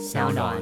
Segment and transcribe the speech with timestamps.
[0.00, 0.56] 小暖。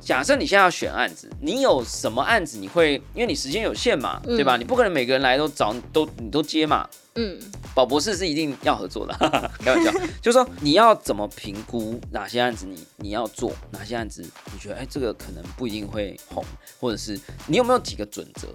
[0.00, 2.96] 假设你现在要选案子，你有什么案子你会？
[3.14, 4.58] 因为你时间有限嘛，嗯对吧？
[4.58, 6.86] 你不可能每个人来都找都你都接嘛。
[7.14, 7.40] 嗯，
[7.74, 9.14] 宝博士是一定要合作的，
[9.60, 9.90] 开玩笑。
[10.20, 14.22] 就是说你要怎么评估哪些案子你你要做，哪些案子
[14.52, 16.44] 你觉得哎这个可能不一定会红，
[16.78, 18.48] 或者是你有没有几个准则，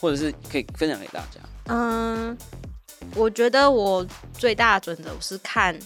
[0.00, 1.40] 或者是可以分享给大家？
[1.66, 2.36] 嗯，
[3.14, 5.78] 我觉得我最大的准则是看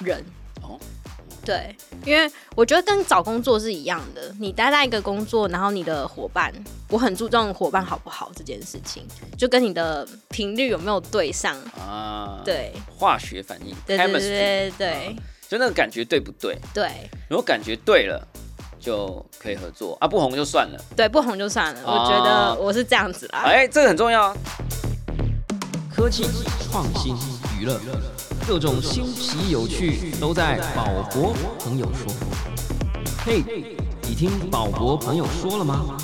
[0.00, 0.24] 人。
[0.62, 0.78] 哦
[1.44, 6.50] 对，因为我觉得跟找工作是一样的，你待在一个工作，然后你的伙伴，
[6.88, 11.54] 我很注重伙伴好不好这件事情，就跟你的频率有没有对上。
[11.78, 16.58] 啊，，对，化学反应对对 chemistry，对对就那个感觉对不对？
[16.72, 16.90] 对
[17.28, 18.26] 如果感觉对了，
[18.80, 20.82] 就可以合作啊，不红就算了。
[20.96, 21.80] 对，不红就算了。
[21.80, 23.40] 啊我觉得我是这样子啦。
[23.40, 24.36] 哎，这个很重要啊。
[25.94, 26.24] 科技、
[26.70, 27.14] 创新、
[27.60, 27.78] 娱乐，
[28.46, 32.12] 各种新奇有趣都在宝博朋友说。
[33.24, 33.42] 嘿，
[34.02, 35.96] 你听宝博朋友说了吗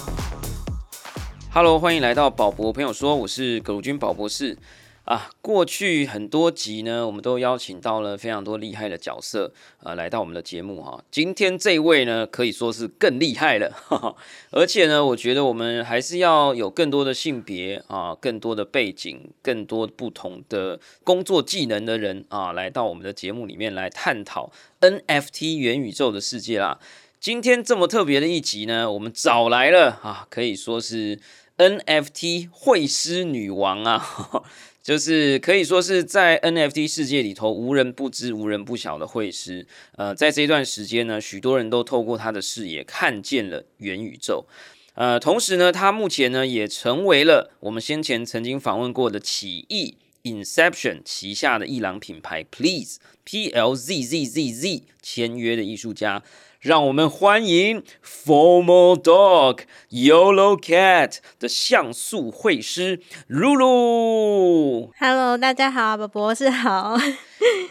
[1.53, 4.57] ？Hello，欢迎来到宝博朋友说，我是葛如军宝博士
[5.05, 5.31] 啊。
[5.41, 11.03] 过去很多集呢，我们都邀请到了非常多厉害的角色，呃，来到我们的节目哈。
[11.11, 13.75] 今天这位呢，可以说是更厉害了，
[14.53, 26.79] 而且呢，我觉得我们还是要有更多的性别啊，更多的背景，更多不同的工作技能的人啊，来到我们的节目里面来探讨 NFT 元宇宙的世界啦。
[27.19, 31.21] 今天这么特别的一集呢，我们找来了啊，可以说是
[31.59, 34.03] NFT 会师女王啊，
[34.83, 39.67] 就是可以说是在 NFT 世界里头无人不知、无人不晓的会师。
[39.97, 44.47] 呃，在这一段时间呢，许多人都透过他的视野看见了元宇宙。
[44.95, 56.23] 呃，同时呢，他目前呢也成为了我们先前曾经访问过的起义 Inception 旗下的艺廊品牌 Please P L Z Z Z Z 签约的艺术家。
[56.61, 64.93] 让我们欢迎 Formal Dog Yolo Cat 的像素绘师露露。
[64.99, 66.99] Hello，大家好，宝博士好。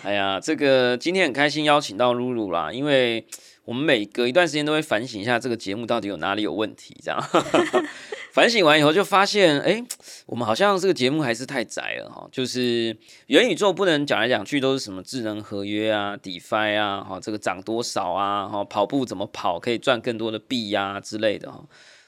[0.02, 3.28] 哎呀，这个今天很开心邀请到露露啦，因为
[3.70, 7.30] 我们每隔一段时间都会反省一下这个节目到底有哪里有问题，这样。
[8.34, 9.84] 反省完以后就发现，哎，
[10.26, 12.28] 我们好像这个节目还是太窄了哈。
[12.32, 12.98] 就是
[13.28, 21.64] 元宇宙不能讲来讲去都是什么智能合约啊、DeFi 啊，哈，这个涨多少啊，哈，跑步怎么跑可以赚更多的币呀、之类的哈。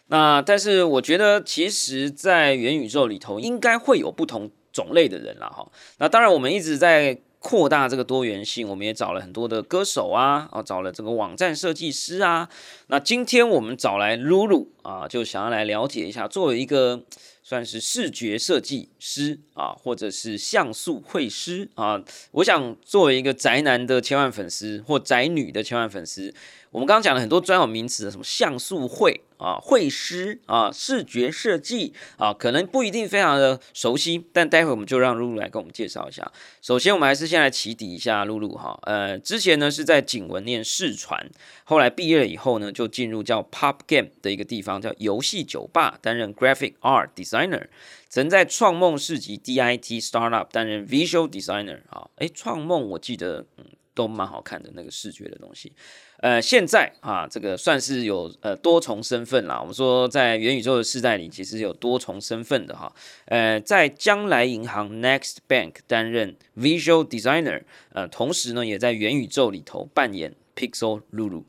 [0.07, 5.71] 那但是我觉得，其实，在元宇宙里头，应该会有不同种类的人啦哈。
[5.99, 12.47] 那当然，我们一直在扩大这个多元性，我们也找了很多的歌手啊，哦，找了这个网站设计师啊。
[12.85, 17.03] 那今天我们找来露露啊，就想要来了解一下，作为一个
[17.41, 22.03] 算是视觉设计师啊，或者是像素绘师啊，
[22.33, 26.31] 我想作为一个宅男的千万粉丝或宅女的千万粉丝，
[26.71, 36.31] 我们刚刚讲了很多专有名词的，什么像素绘啊、绘师啊、视觉设计啊，可能不一定非常的熟悉，但待会我们就让露露来跟我们介绍一下。
[36.61, 38.79] 首先，我们还是先来起底一下露露哈。
[38.83, 41.29] 呃，之前呢是在景文念视传，
[41.65, 47.67] 后来毕业了以后呢，就进入叫 Pop Game 的一个地方，叫游戏酒吧，担任 Graphic Art Designer。
[48.07, 55.73] 曾在创梦市集 DIT Startup 担任 Visual Designer 啊，诶，创梦我记得嗯都蛮好看的那个视觉的东西。
[56.21, 59.59] 呃，现在啊，这个算是有呃多重身份啦。
[59.59, 62.93] 我们说在元宇宙的时代里，其实有多重身份的哈。
[63.25, 71.43] 呃，在将来银行 Next Bank 担任 Visual Designer，呃，同时呢，也在元宇宙里头扮演 Pixel Lulu。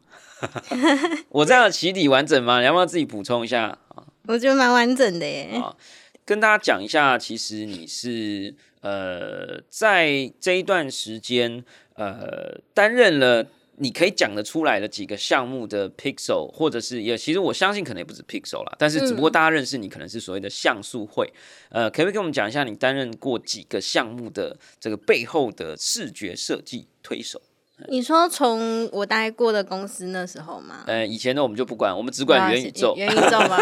[1.28, 2.60] 我这样的起底完整吗？
[2.60, 3.78] 你要不要自己补充一下？
[4.27, 5.50] 我觉得蛮完整的耶。
[5.62, 5.77] 啊
[6.25, 21.33] 跟大家讲一下，其实你是呃，在这一段时间呃，担任了你可以讲得出来的几个项目的 Pixel，或者是也其实我相信可能也不止 Pixel 啦，但是只不过大家认识你可能是所谓的像素会，
[21.71, 27.41] 呃，可不可以跟我们讲一下你担任过几个项目的这个背后的视觉设计推手？
[27.88, 30.84] 你说从我待过的公司那时候吗？
[30.86, 32.95] 呃，以前呢我们就不管，我们只管元宇宙。
[32.97, 33.59] 元宇宙吗？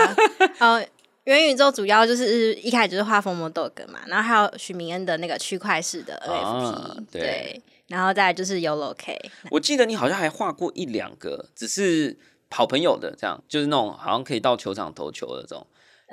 [0.58, 0.84] 呃，
[1.24, 9.18] 元宇宙主要就是一开始就是画风魔 dog 嘛，然后还有许明恩的那个区块式的 NFT，、啊对对，然后再来就是 Yolo K，
[9.50, 12.16] 我记得你好像还画过一两个，只是
[12.48, 15.66] 好朋友的这样，就是那种好像可以到球场投球的这种，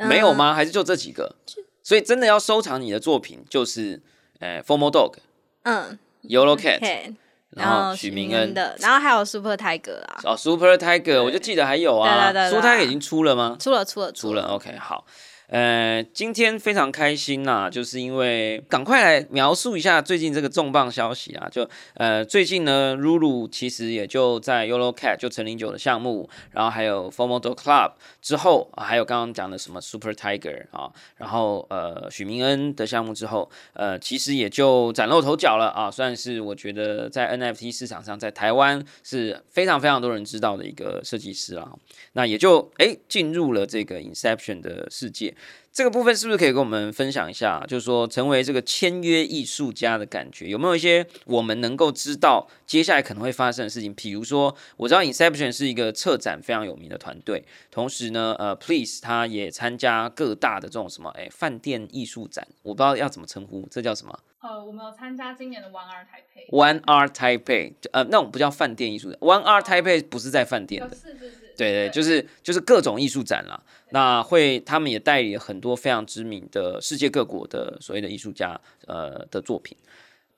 [0.09, 0.55] 没有吗？
[0.55, 1.35] 还是就这几个？
[1.83, 4.01] 所以真的要收藏你的作品，就是
[4.39, 5.17] 呃 Formal Dog、
[5.61, 7.13] 嗯 Yolo Cat，，K，
[7.51, 13.55] 然后许明恩的，然后还有 Super Tiger 啊，哦 Super Tiger，我就记得还有啊，Super Tiger 已经出了吗？
[13.59, 15.05] 出了出了出了，OK，好。
[15.47, 41.71] 呃，今天非常开心呐，就是因为赶快来描述一下最近这个重磅消息啊，就呃最近呢，露露其实也就在 Yolo Cat 就陈零九的项目，然后还有 Formodo Club 之后，还有刚刚讲的什么 Super Tiger 啊，然后呃许明恩的项目之后，呃其实也就崭露头角了啊，算是我觉得在 NFT 市场上，在台湾是非常非常多人知道的一个设计师啦，
[42.11, 45.33] 那也就哎进入了这个 Inception 的世界。
[45.71, 47.63] 这个部分是不是可以跟我们分享一下？
[47.67, 53.93] 就是说，成为这个签约艺术家的感觉，有没有一些我们能够知道接下来可能会发生的事情？
[53.93, 64.19] 比如说，我知道 Inception 是一个策展非常有名的团队，同时呢，呃，Please 他也参加各大的这种什么，哎，饭店艺术展，我不知道要怎么称呼，这叫什么？
[64.41, 66.49] 呃，我们有参加今年的 One Art Taipei。
[66.49, 71.46] One Art Taipei，呃，那种不叫饭店艺术展，One Art Taipei 不是在饭店的，是是是。
[71.57, 73.61] 对对，就是就是各种艺术展啦。
[73.89, 79.75] 那会他们也代理了很多非常知名的世界各国的所谓的艺术家呃的作品。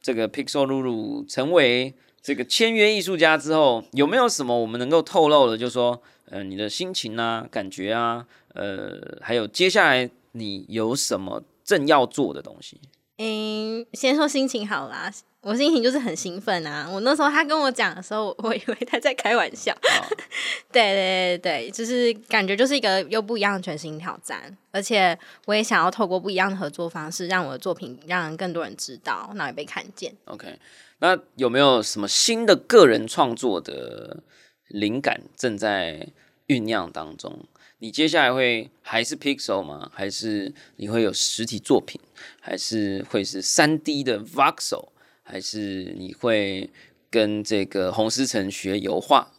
[0.01, 5.57] 这个 Pixel Lulu 成为这个签约艺术家之后，有没有什么我们能够透露的？
[5.57, 12.80] 就是说，呃，你的心情啊、感觉啊，呃，还有接下来你有什么正要做的东西？
[13.18, 15.12] 嗯，先说心情好啦，
[15.42, 16.86] 我心情就是很兴奋啊！
[16.92, 19.74] 我那时候他跟我讲的时候，我以为他在开玩笑。
[20.70, 30.14] 对对对对，就是感觉就是一个又不一样的全新挑战，而且我也想要透过不一样的合作方式，让我的作品让更多人知道，那也被看见。
[30.26, 30.60] OK，
[31.00, 34.22] 那有没有什么新的个人创作的
[34.68, 36.10] 灵感正在
[36.48, 37.46] 酝酿当中？
[37.78, 39.90] 你接下来会还是 Pixel 吗？
[39.94, 42.00] 还是你会有实体作品？
[42.42, 44.90] 还是会是三 D 的 Voxel？
[45.30, 46.68] 还是你会
[47.12, 49.31] 跟这个洪思成学油画？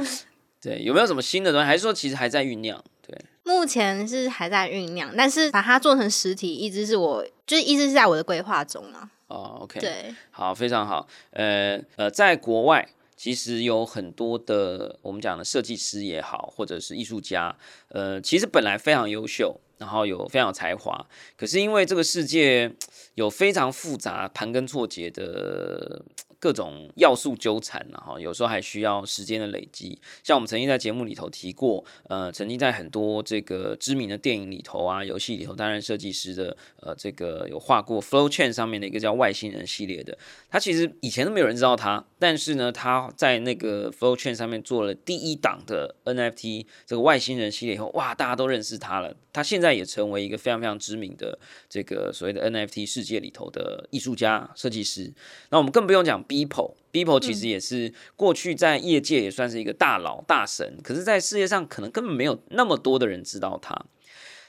[0.62, 1.66] 对，有没有什么新的东西？
[1.66, 2.82] 还是说其实还在酝酿？
[3.06, 9.10] 对，目前是还在酝酿，但是把它做成实体，一直是我就是一直是在我的规划中啊。
[9.28, 11.06] 哦，OK，对，好，非常好。
[11.30, 17.56] 呃呃，在国外其实有很多的我们讲的设计师也好，或者是艺术家，
[17.88, 21.06] 呃，其实本来非常优秀，然后有非常有才华，
[21.36, 22.72] 可是因为这个世界
[23.14, 26.04] 有非常复杂、盘根错节的
[26.38, 29.98] 各种要素纠缠，然后有时候还需要时间的累积。
[30.22, 40.16] 像我们曾经在节目里头提过，呃，曾经在很多这个知名的电影里头啊、游戏里头担任设计师的，呃，这个有画过 Flow Chain 上面的一个叫外星人系列的，
[40.50, 49.14] 他其实以前都没有人知道他，但是呢，他在那个 Flow Chain 上面做了第一档的 NFT 这个外星人系列以后，哇，大家都认识他了。
[49.32, 51.38] 他现在也成为一个非常非常知名的
[51.68, 55.12] 这个所谓的 NFT 世界里头的艺术家、设计师。
[55.50, 63.86] 那我们更不用讲 Beeple，Beeple 其实也是过去在业界也算是一个大佬、大神，可是，在世界上可能根本没有那么多的人知道他。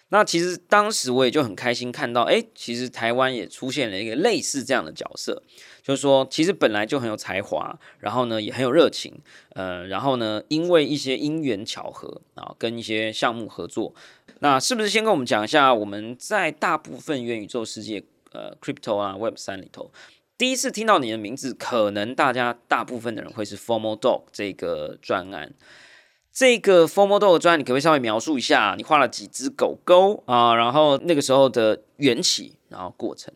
[0.09, 5.43] 那其实当时我也就很开心看到，哎，其实台湾也出现了一个类似这样的角色，
[5.83, 9.13] 就是说，其实本来就很有才华，然后呢也很有热情，
[9.49, 13.93] 呃，然后呢因为一些因缘巧合啊，跟一些项目合作，
[14.39, 18.01] 那是不是先跟我们讲一下我们在大部分元宇宙世界，
[18.31, 19.91] 呃，crypto 啊，Web 三里头，
[20.37, 25.53] 第一次听到你的名字，可能大家大部分的人会是 Formal Dog 这个专案。
[26.31, 28.75] 这个 Formal Dog 专案，你可不可以稍微描述一下？
[28.77, 30.53] 你画了几只狗狗啊？
[30.53, 33.33] 然后那个时候的缘起，然后过程。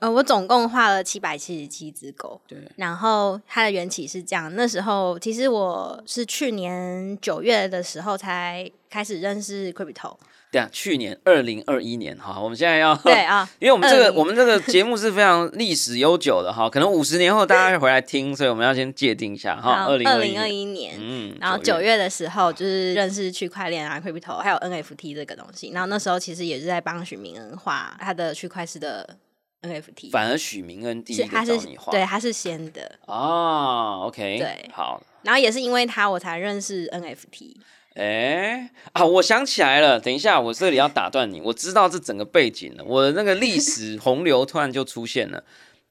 [0.00, 4.50] 呃，我总共画了七百七十七只狗，对，然后它的缘起是这样。
[4.56, 10.16] 那时候其实我是去年九月的时候才开始认识 crypto，
[10.50, 19.84] 对啊，去年二零二一年哈，我们现在要对啊，因为我们这个20我们这个节目是非常历史悠久的哈，可能五十年后大家会回来听，所以我们要先界定一下哈。
[19.84, 20.96] 好，二零二零二一，一年。
[20.98, 25.72] 嗯，然后九月的时候，就是认识区块链啊、crypto，还有 NFT 这个东西。
[25.74, 29.18] 然后那时候其实也是在帮许明恩画他的区块式的
[29.62, 34.70] NFT，反而许明恩第一个找你画，对他是先的，啊，OK，对。
[34.72, 37.56] 好，然后也是因为他我才认识 NFT。
[37.94, 45.44] 哎啊，我想起来了，等一下，我这里要打断你，我知道这整个背景了，我的那个历史 洪流突然就出现了。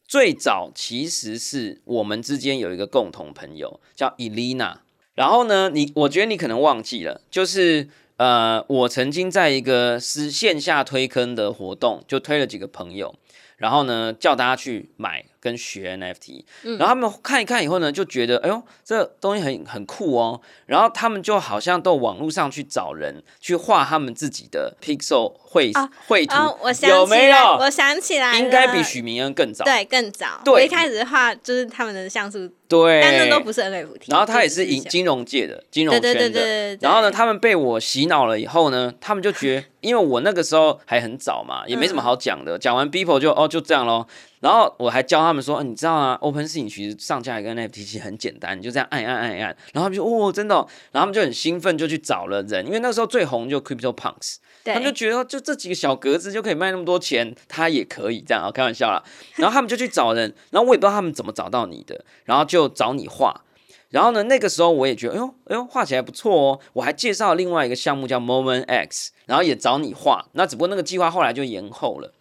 [0.08, 4.78] 最早其实是我们之间有一个共同朋友叫 Elena，
[5.14, 13.14] 然后呢，你我觉得你可能忘记了，就是呃，我曾经在一个是线下推坑的活动，就推了几个朋友，
[13.60, 20.42] 然后呢叫大家去买跟学 NFT，、嗯然后他们看一看以后呢，就觉得哎呦，这东西很很酷哦。
[20.66, 27.32] 然后他们就好像到网络上去找人去画他们自己的 pixel 绘啊绘图，哦，我想起有没有？
[27.32, 29.64] 来我想起来，应该比许明恩更早。
[29.66, 30.42] 对更早。
[30.44, 34.12] 对我一开始画就是他们的像素，对，但那都不是 NFT。
[34.12, 36.80] 然后他也是银银金融界的金融对圈的，对对对对。
[36.82, 44.08] 然后呢，他们被我洗脑了以后呢，他们就觉得，因为我那个时候还很早嘛，也没什么好讲的，讲完 b e o p l e 就哦就这样咯。
[44.40, 59.04] 然后我还教他们说，啊、你知道啊，OpenSea 其实上架一个 NFT 其实很简单，你就这样按按按按，然后他们就哦真的哦、然后他们就很兴奋，就去找了人，因为那时候最红就 Crypto Punks，他们就觉得就这几个小格子就可以卖那么多钱，他也可以这样啊，开玩笑啦。
[59.36, 63.42] 然后他们就去找人，然后我也不知道他们怎么找到你的，然后就找你画。
[63.90, 66.60] 然后呢，那个时候我也觉得，哎呦，哎呦，画起来不错哦。
[66.74, 70.28] 我还介绍另外一个项目叫 Moment X，然后也找你画。
[70.34, 72.14] 那只不过那个计划后来就延后了。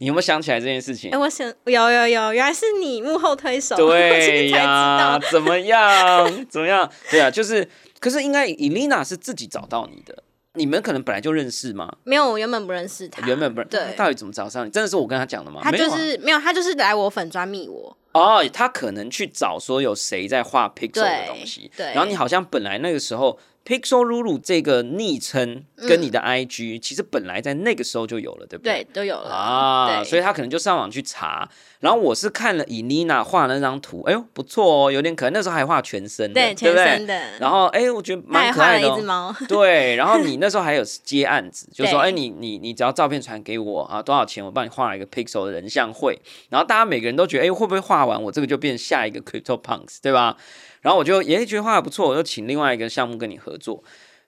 [0.00, 1.18] 你有没有想起来这件事情哎，？
[1.18, 5.28] 我想有有有，原来是你幕后推手，对 呀，道。
[5.30, 6.46] 怎么样？
[6.48, 6.90] 怎么样？
[7.10, 7.68] 对啊，就是，
[8.00, 10.22] 可是应该 Elena 是自己找到你的，
[10.54, 11.92] 你们可能本来就认识吗？
[12.04, 14.70] 没有，我原本不认识他，原本不认，对，到底怎么找上你？
[14.70, 15.60] 真的是我跟他讲的吗？
[15.62, 28.82] 他就没有啊是没有，他就是来我粉专密我，哦，他可能去找说有谁在画 Pixel 的对东西，对然后你好像本来那个时候 Pixel Lulu 这个昵称跟你的 IG、其实本来在那个时候就有了，对不对？
[28.82, 29.30] 对，都有了。
[29.30, 31.48] 啊，所以他可能就上网去查，
[31.80, 36.84] 然后我是看了以妮娜画的那张图，哎呦不错哦，有点可爱，那时候还画全身的，对全不对？
[36.86, 39.06] 身的，然后哎，我觉得蛮可爱的、画了一只哦。
[39.06, 42.08] 猫， 对，然后你那时候还有接案子，就说对。
[42.08, 50.36] 哎，你你你只要照片传给我啊，多少钱我帮你画一个 Pixel 的人像绘，然后大家每个人都觉得哎，会不会画完我这个就变下一个 Crypto Punks 对吧？
[50.80, 53.82] 然后我就也觉得画的不错，我就请另外一个项目跟你合作。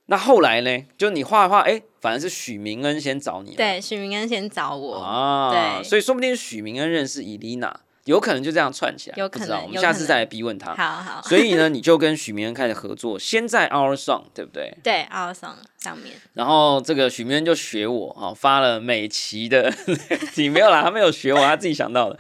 [0.07, 0.85] 那后来呢？
[0.99, 10.75] 就你画的画，哎，反而是许明恩先找你了，对，许明恩先找我，啊，对所以说不定许明恩认识伊丽娜，有可能就这样串起来，有可不知道能有可能我们下次再来逼问他。
[10.75, 14.77] 好好，所以呢，你就跟许明恩开始合作，先在 Our Song 对不对？
[14.83, 19.73] 对，Our Song 上面，然后这个许明恩就学我啊、发了美琪的，
[20.35, 22.19] 你没有啦，他没有学我，他自己想到的。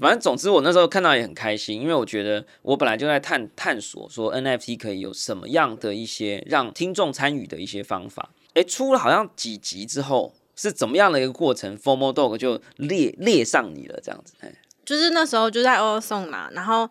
[0.00, 8.30] 反正总之，我那时候看到也很开心，因为我觉得我本来就在探探索说 NFT 可以有什么样的一些让听众参与的一些方法。
[8.54, 14.34] 诶，出了好像几集之后，是怎么样的一个过程？Formal Dog 就列列上你了，这样子。
[14.40, 14.52] 诶
[14.84, 16.88] 就是那时候就在欧送嘛，然后。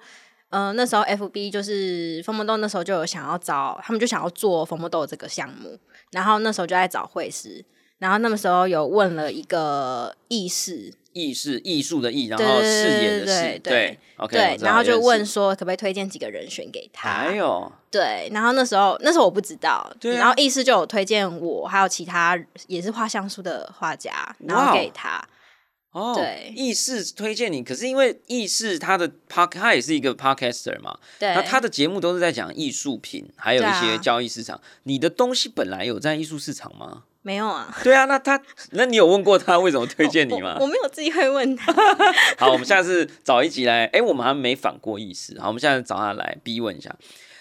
[0.51, 5.77] 呃，那时候 FB 就是风魔豆，那时候就有想要找，他们就想要做风魔豆这个项目，
[6.09, 7.63] 然后那时候就在找会师，
[7.99, 25.27] 然后那个时候有问了一个意识，艺是艺术的艺，然后饰对演的饰，对对 OK，对然后就问说可不可以推荐几个人选给他，还有，对，然后那时候那时候我不知道，对啊然后艺师就有推荐我，还有其他也是画像素的画家，然后给他，
[25.91, 34.59] 哦，对意识推荐你，可是因为意识他的 park，他也是一个 podcaster 嘛，对，那他的节目都是在讲艺术品，还有一些啊交易市场。
[34.83, 37.03] 你的东西本来有在艺术市场吗？
[37.21, 40.63] 没有啊，对啊，那他，那你有问过他为什么推荐你吗我？
[40.63, 41.73] 我没有机会问他，
[42.39, 46.95] 好，我们下次找一集来，哎、我们还没反过意思，好，我们现在找他来逼问一下。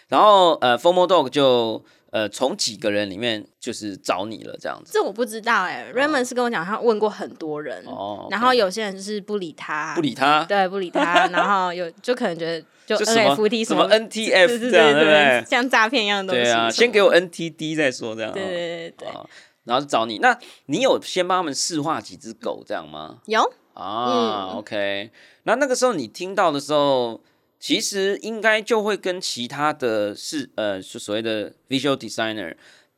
[0.08, 4.90] 然后呃，Formal Dog 就呃从几个人里面就是找你了，这样子。
[4.92, 15.44] 这我不知道哎、Raymond 是跟我讲，他问过很多人，哦然后有些人就是不理他，不理他，对，不理他， 然后有就可能觉得就就什么 NFT 什么么 NTF 对对这样，对对不对？
[15.48, 18.32] 像诈骗一样的东西对啊，先给我 NTD 再说，这样。
[18.32, 18.56] 对对哦
[18.88, 19.08] 对对
[19.68, 20.18] 然后就找你。
[20.18, 23.18] 那你有先帮他们试画几只狗这样吗？
[23.26, 23.40] 有
[23.74, 25.10] 啊、嗯 o k
[25.44, 27.20] 那那个时候你听到的时候，
[27.60, 32.56] 其实应该就会跟其他的是呃，就所谓的 visual designer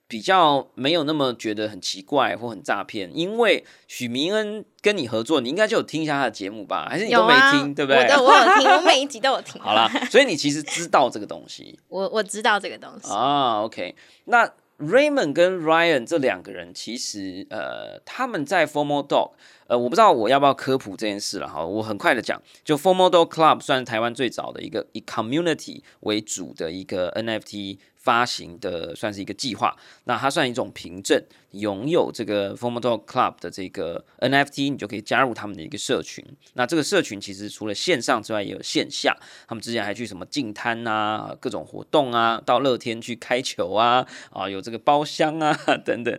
[0.08, 6.88] 比较没有那么觉得很奇怪或很诈骗，因为许明恩跟你合作，你应该就有听一下他的节目吧？
[6.90, 8.00] 还是你都没听，对不对？
[8.16, 9.60] 我有听，我每一集都有听。
[9.62, 11.78] 好啦，所以你其实知道这个东西。
[11.88, 13.08] 我我知道这个东西。
[13.12, 19.32] 啊，OK，那 Raymond 跟 Ryan 这两个人，其实呃，他们在 Formal Dog，
[19.70, 29.76] 呃，我不知道我要不要科普这件事了哈，我很快的讲，就 Formal Dog Club 算是台湾最早的一个以 community 为主的一个 NFT 发行的，算是一个计划。
[30.06, 31.22] 那它算一种凭证，
[31.52, 36.24] 拥有这个 Formal Dog Club 的这个 NFT，你就可以加入他们的一个社群。
[36.54, 39.16] 那这个社群其实除了线上之外，也有线下。
[39.46, 46.18] 他们之前还去什么净摊啊，各种活动啊，到乐天去开球啊，啊，有这个包厢啊 等等。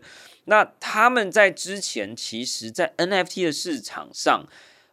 [0.52, 4.46] 那他们在之前，其实在 NFT 的市场上，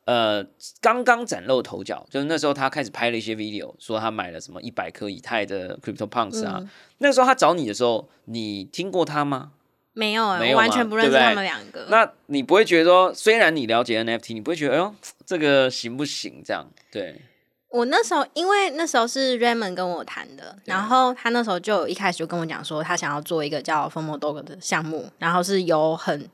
[0.05, 0.47] 呃，
[0.81, 6.63] 刚刚崭露头角，就是那时候他开始拍了一些 video，说他买了什么一百颗以太的 Crypto Punks 啊。
[6.99, 9.51] 那时候他找你的时候，你听过他吗？
[9.95, 11.89] 没有我完全不认识他们两个。
[11.91, 14.95] 那你不会觉得说，虽然你了解 NFT，你不会觉得，哎呦，
[15.27, 16.41] 这个行不行？
[16.45, 17.21] 这样对，
[17.71, 26.29] 我那时候因为那时候是 Raymond 跟我谈的，然后他那时候就一开始就跟我讲说，他想要做一个叫 FOMO Dog 的项目，然后是有很。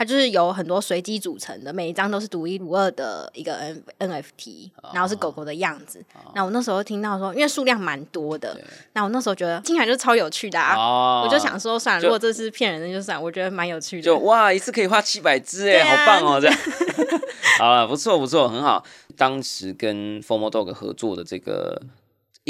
[0.00, 6.02] 它就是有很多随机组成的，每一张都是独一无二的一个 N NFT，然后是狗狗的样子。
[6.34, 8.58] 那、我那时候听到说，因为数量蛮多的，
[8.94, 14.02] 那我那时候觉得听起来就超有趣的啊，哦我就想说，算了，如果这是骗人的就算，我觉得蛮有趣的。
[14.02, 16.40] 就哇，一次可以画七百只哎，啊好棒哦！
[16.40, 16.58] 这样，
[17.60, 18.82] 好了，不错不错，很好。
[19.18, 21.78] 当时跟 Formo Dog 合作的这个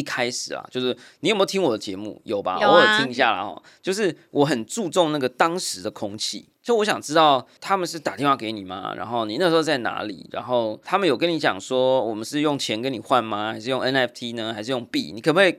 [0.00, 2.20] 一开始啊，就是你有没有听我的节目？
[2.24, 2.58] 有吧？
[2.60, 3.62] 有啊偶尔听一下啦哦。
[3.82, 8.94] 就是我很注重那个当时的空气，就我想知道他们是打电话给你吗？
[8.96, 10.26] 然后你那时候在哪里？
[10.32, 13.52] 然后他们有跟你讲说我们是用钱跟你换吗？
[13.52, 14.54] 还是用 NFT 呢？
[14.54, 15.12] 还是用币？
[15.14, 15.58] 你可不可以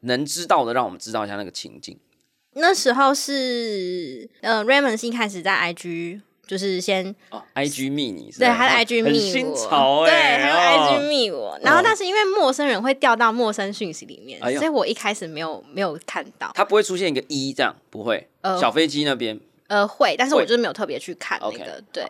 [0.00, 1.98] 能知道的让我们知道一下那个情境？
[2.54, 10.98] 那时候是呃，Raymond 是一开始在 IG 就是先哦，IG 密你对他的哦 IG 很密新我，对，还有哦。
[10.98, 18.28] IG 密我，然后但是因为陌生人会掉到陌生讯息里面，哎所以我一开始没有没有看到，它不会出现一个一这样，不会。
[18.42, 19.38] 呃小飞机那边。
[19.68, 22.04] 呃会，但是我就是没有特别去看那个，对。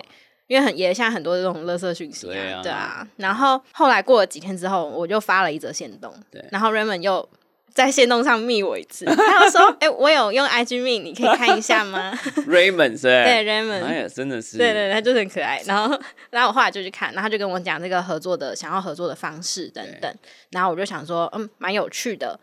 [0.49, 3.09] 因为很也现在很多这种垃圾讯息对啊啊，对啊。
[3.17, 6.45] 然后后来过了几天之后，我就发了一则线动，对。
[6.51, 7.27] 然后 Raymond 又
[7.75, 12.13] 在线动上密我一次， 他就说：“哎、我有用 IG 密，你可以看一下吗
[12.47, 13.03] Raymond 是是？
[13.03, 15.63] 对，Raymond 哎呀，真的是，对对，对他就是很可爱。
[15.67, 15.99] 然后，
[16.31, 20.15] 然后我后来就去看，然后他就跟我讲这个合作的想要合作的方式等等。
[20.51, 22.39] 然后我就想说，嗯，蛮有趣的。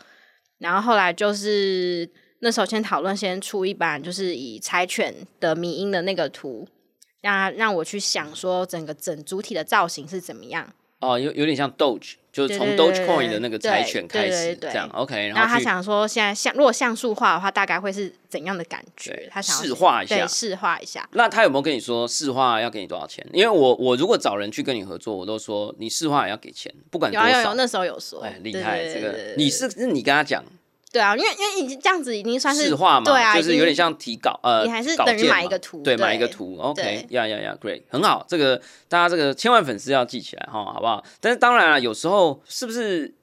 [0.57, 2.09] 然后后来就是
[2.39, 6.67] 那时候先讨论，先出一版就是以柴犬的迷音的那个图，
[7.21, 10.67] 让让我去想说整个整主体的造型是怎么样。
[10.99, 19.27] 哦，有有点像 Doge，就是从 Dogecoin 的那个柴犬开始这样，OK，然后他想说，现在像如果像素化的话，大概会是怎样的感觉？
[19.31, 21.07] 他想要示化一下对，试化一下。
[21.13, 23.25] 那他有没有跟你说试画要给你多少钱？
[23.33, 27.27] 因为我我如果找人去跟你合作，我都说你试画也要给钱，不管多少。
[27.27, 28.85] 有啊有有，那时候有说，哎，厉害！
[28.85, 30.43] 这个你是是你跟他讲
[30.91, 41.03] 对啊，因为因为已经这样子已经算是市话嘛，对啊，就是有点像提稿呃，你还是等于买一个图对，买一个对图，OK，对呀呀呀，Great，很好，这个大家这个千万粉丝要记起来哈，好不好？
[41.21, 43.13] 但是当然了，有时候是不是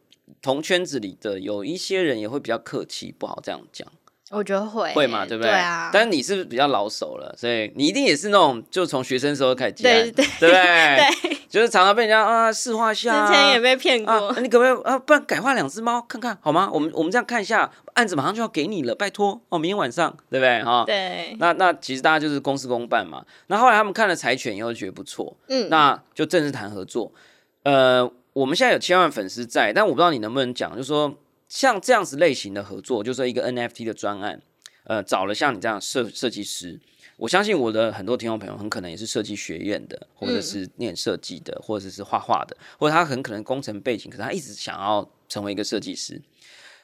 [0.40, 3.86] 同圈子里的有一些人也会比较客气，不好这样讲，
[4.30, 11.30] 我觉得会会嘛，对不对啊，但是你是不是比较老手了，所以你一定也是那种就从学生时候开始接案，对对对不对？
[11.30, 14.98] 对，就是常常被人家啊试画一下啊，之前也被骗过，啊，你可不可以啊？
[14.98, 16.68] 不然改画两只猫看看好吗？
[16.72, 20.82] 我们我们这样看一下，案子马上就要给你了，拜托哦，明天晚上对不对哈？
[20.84, 23.24] 对，那那其实大家就是公事公办嘛。
[23.46, 27.12] 那后来他们看了柴犬以后觉得不错，嗯，那就正式谈合作。
[27.62, 31.14] 呃，我们现在有千万粉丝在，但我不知道你能不能讲，就是说
[31.48, 34.42] 像这样子类型的合作，就是说一个 NFT 的专案，
[34.84, 36.80] 呃，找了像你这样设设计师。
[37.18, 46.20] 我相信我的很多听众朋友很可能也是设计学院的，或者是念设计的，或者是画画的，或者他很可能工程背景，可是他一直想要成为一个设计师。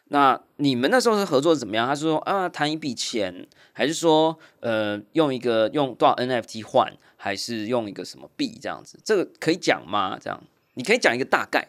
[0.08, 1.86] 那你们那时候是合作怎么样？
[1.86, 8.98] 他是说啊，谈一笔钱，还是说呃，用一个用多少 NFT 换，还是用一个什么币这样子？
[9.04, 10.18] 这个可以讲吗？
[10.18, 10.42] 这样
[10.74, 11.68] 你可以讲一个大概。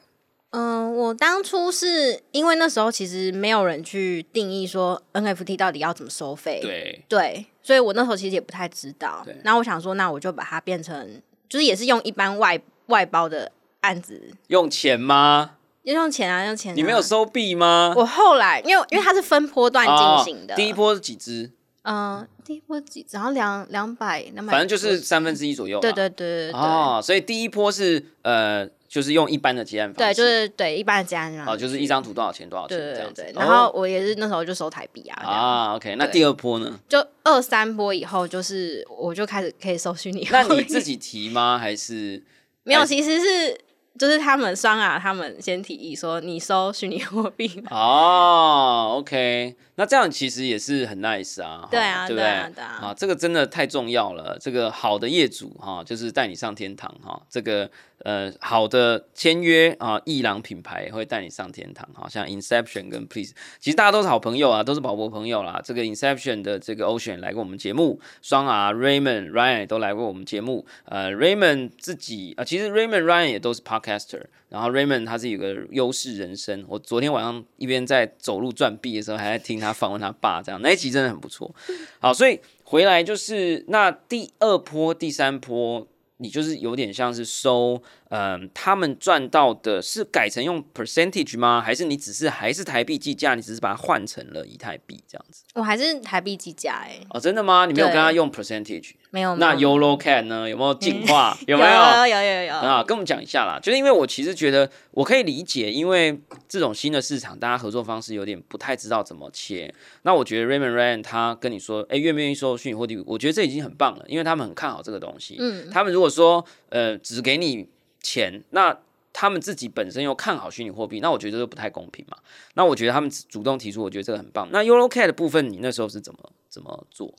[0.54, 9.36] 嗯，我当初是因为那时候其实没有人去定义说 NFT 到底要怎么收费，对，对，所以我那时候其实也不太知道对。
[9.44, 15.56] 然后我想说，那我就把它变成，就是也是用一般外外包的案子，用钱吗？
[15.82, 16.76] 要用钱啊，用钱、啊。
[16.76, 17.92] 你没有收币吗？
[17.98, 21.52] 我后来因为因为它是分波段进行的，哦第一波是几只？
[21.82, 25.82] 嗯、第一波几，然后两两百两百，反正就是三分之一左右。
[25.82, 33.34] 对对对对对，哦，所以第一波是呃，就是用一般的结案方式，对，就是对一般的家人哦，就是一张图多少钱多少钱这样子对。。
[33.34, 36.80] 然后哦我也是那时候就收台币啊，啊，OK，那第二波呢？
[36.88, 40.44] 就二三波以后，就是我就开始可以收虚拟货那。
[40.56, 41.58] 你自己提吗？
[41.58, 42.22] 还是
[42.62, 42.86] 没有？
[42.86, 43.60] 其实是
[43.98, 47.76] 就是他们双啊，他们先提议说你收虚拟货币吧。
[47.76, 52.24] 哦，OK，那这样其实也是很 nice 啊，对啊对不对？
[52.24, 54.38] 对啊对啊这个真的太重要了。
[54.40, 57.20] 这个好的业主哈，就是带你上天堂哈。
[57.30, 57.70] 这个
[58.04, 65.62] 呃，好的签约啊，艺廊品牌会带你上天堂，好像 Inception 跟 Please，其实大家都是好朋友啊，都是宝博朋友啦。
[65.64, 70.66] 这个 Inception 的这个 Ocean 来过我们节目，双 R Raymond Ryan 也都来过我们节目。
[70.86, 76.66] 呃，Raymond 自己啊、其实 Raymond Ryan 也都是 Podcaster，然后 Raymond 他是有个优势人生。
[76.68, 81.54] 我昨天晚上一边在走路转臂的时候，还在听他访问他爸，这样那一集真的很不错。
[82.00, 85.88] 好，所以回来就是那第二波、第三波，
[86.24, 91.62] 你就是有点像是收，嗯、他们赚到的是改成用 percentage 吗？
[91.62, 95.44] 还是你只是还是台币计价，你只是把它换成了以太币这样子？
[95.56, 97.66] 我还是台币计价哎，哦，真的吗？
[97.66, 98.94] 你没有跟他用 percentage？
[99.14, 100.50] 没有那 Yolo Cat 呢？
[100.50, 101.38] 有没有进化？
[101.46, 101.70] 有没有？
[102.08, 109.72] 有有有有啊，跟我们讲一下啦，就是因为我其实觉得我可以理解，因为这种新的市场，大家合作方式有点不太知道怎么切。
[110.02, 112.98] 那我觉得 Raymond Ryan 他跟你说，哎、愿不愿意收虚拟货币？
[113.06, 115.36] 我觉得这已经很棒了，因为他们很看好这个东西。
[115.38, 117.70] 嗯他们如果说呃只给你
[118.02, 118.76] 钱，那
[119.14, 122.18] 他们自己本身又看好虚拟货币，那我觉得这不太公平嘛。
[122.56, 124.50] 那我觉得他们主动提出，我觉得这个很棒。
[124.52, 127.14] 那 Yolo Cat 的部分，你那时候是怎么怎么做？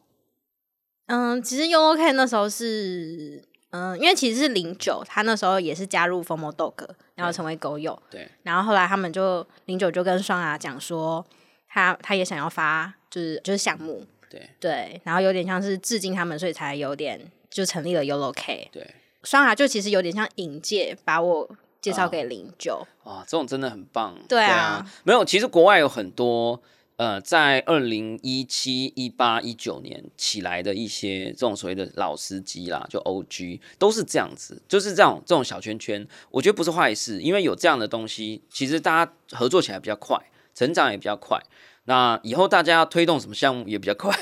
[1.06, 11.24] 嗯，其实 YoloK 那时候是，嗯，因为其实是零九，他那时候也是加入 Formo Dog，然后成为狗友，对，然后后来他们就零九就跟双牙讲说，
[11.68, 18.68] 他他也想要发，就是就是项目，对对，然后有点像是致敬他们，所以才有点就成立了 YoloK。
[18.72, 18.94] 对。
[19.22, 21.48] 双牙就其实有点像引介，把我
[21.80, 24.14] 介绍啊给零九、哇，这种真的很棒。
[24.28, 26.62] 对啊没有，其实国外有很多
[26.96, 40.16] 呃，在二零一七、一八、一九年起来的一些这种所谓的老司机啦，就 OG 都是这样子，就是这种这种小圈圈，我觉得不是坏事，因为有这样的东西，其实大家合作起来比较快，
[40.54, 41.40] 成长也比较快。
[41.86, 44.14] 那以后大家要推动什么项目也比较快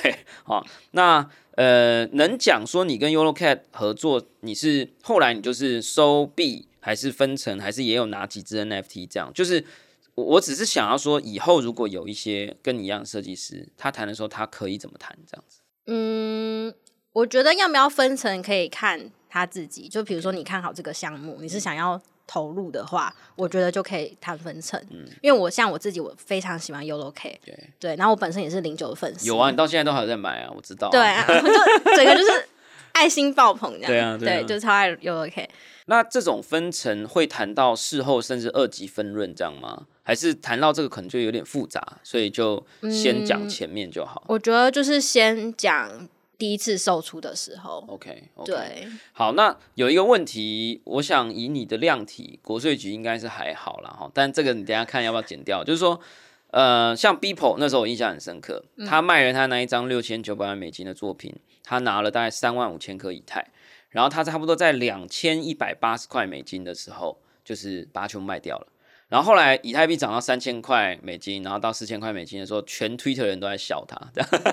[0.45, 0.65] 啊。
[0.93, 9.31] 那呃，能讲说你跟 YoloCat 合作，你是后来你就是收币，还是分成，还是也有拿几只 NFT 这样？
[9.35, 9.65] 就是
[10.15, 15.61] 我我只是想要说，以后如果有一些跟你一样的设计师，他谈的时候，他可以怎么谈这样子？
[15.87, 16.73] 嗯，
[17.13, 19.89] 我觉得要不要分成可以看他自己。
[19.89, 24.81] 就比如说你看好这个项目，你是想要投入的话，我觉得就可以谈分成。
[25.23, 31.01] 因为我像我自己，我非常喜欢 YoloK，对对，然后我本身也是零九的粉丝，有啊，你到现在都还有在买啊，我知道、对。
[31.01, 32.49] 啊，我就 整个就是
[32.93, 35.49] 爱心爆棚这样，对啊对啊就超爱 YoloK。
[35.87, 39.87] 那这种分成会谈到事后甚至二级分润这样吗？
[40.03, 44.25] 还是谈到这个可能就有点复杂，所以就先讲前面就好。
[44.29, 56.01] 我觉得就是先讲第一次售出的时候，OK，, o k 对，好，那有一个问题，我想以你的量体，国税局应该是还好啦哈，但这个你等一下看要不要剪掉，就是说，
[56.51, 63.53] 呃，像 Beeple 那时候我印象很深刻，他卖了他那一张六千九百万美金的作品，他拿了大概三万五千颗以太，
[63.91, 68.67] 然后他差不多在两千一百八十块美金的时候，就是把它全部卖掉了。
[69.13, 74.01] 然后后来以太币涨到三千块美金，然后到四千块美金的时候，全 Twitter 人都在笑他。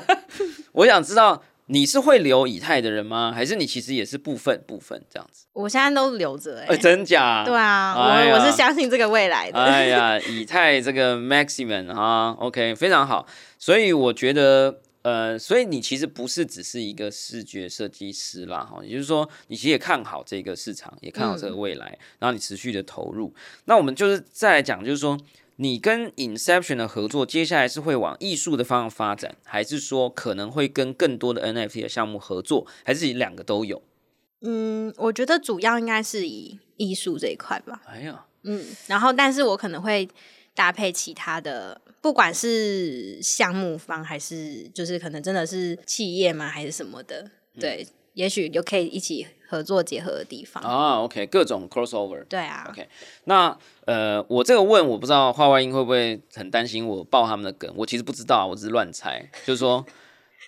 [0.74, 3.32] 我想知道你是会留以太的人吗？
[3.34, 5.45] 还是你其实也是部分部分这样子？
[5.54, 7.45] 我现在都留着哎、哎、真假？
[7.45, 9.58] 对啊，哎我我是相信这个未来的。
[9.63, 13.26] 哎呀，以太这个 maximum 哈，OK，非常好。
[13.58, 23.34] 所以我觉得，呃，所以你其实不是只是一个视觉设计师啦，哈，也就是说，你其实也看好这个市场，也看好这个未来，然后你持续的投入。
[23.66, 25.18] 那我们就是再来讲，就是说。
[25.62, 33.84] 你跟 Inception 的合作，接下来是会往艺术的方向发展，还是说可能会跟更多的 NFT 的项目合作，还是两个都有？
[34.40, 37.82] 嗯，我觉得主要应该是以艺术这一块吧。
[37.88, 40.08] 哎呀，嗯，然后但是我可能会
[40.56, 50.62] 搭配其他的，不管是项目方还是就是可能真的是企业嘛，还是什么的，对，也许就可以一起合作结合的地方。
[50.64, 52.24] 啊，OK，各种 crossover。
[52.26, 52.88] 对啊 OK
[53.26, 59.30] 那呃，我这个问我不知道画外音会不会很担心我爆他们的梗，我其实不知道啊，我只是乱猜。
[59.46, 59.86] 就是说，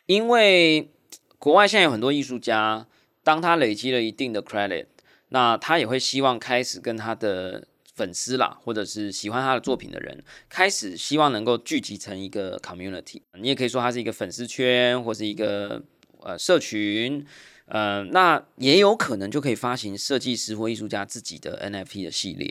[0.06, 0.92] 因为
[1.40, 2.86] 国外现在有很多艺术家，
[3.24, 4.86] 当他累积了一定的 credit，
[5.30, 7.66] 那他也会希望开始跟他的
[8.02, 13.22] 粉丝啦，或者是喜欢他的作品的人，开始希望能够聚集成一个 community。
[13.40, 15.84] 你也可以说它是一个粉丝圈，或是一个
[16.22, 17.24] 呃社群。
[17.68, 22.48] 呃，那也有可能就可以发行设计师或艺术家自己的 NFT 的系列。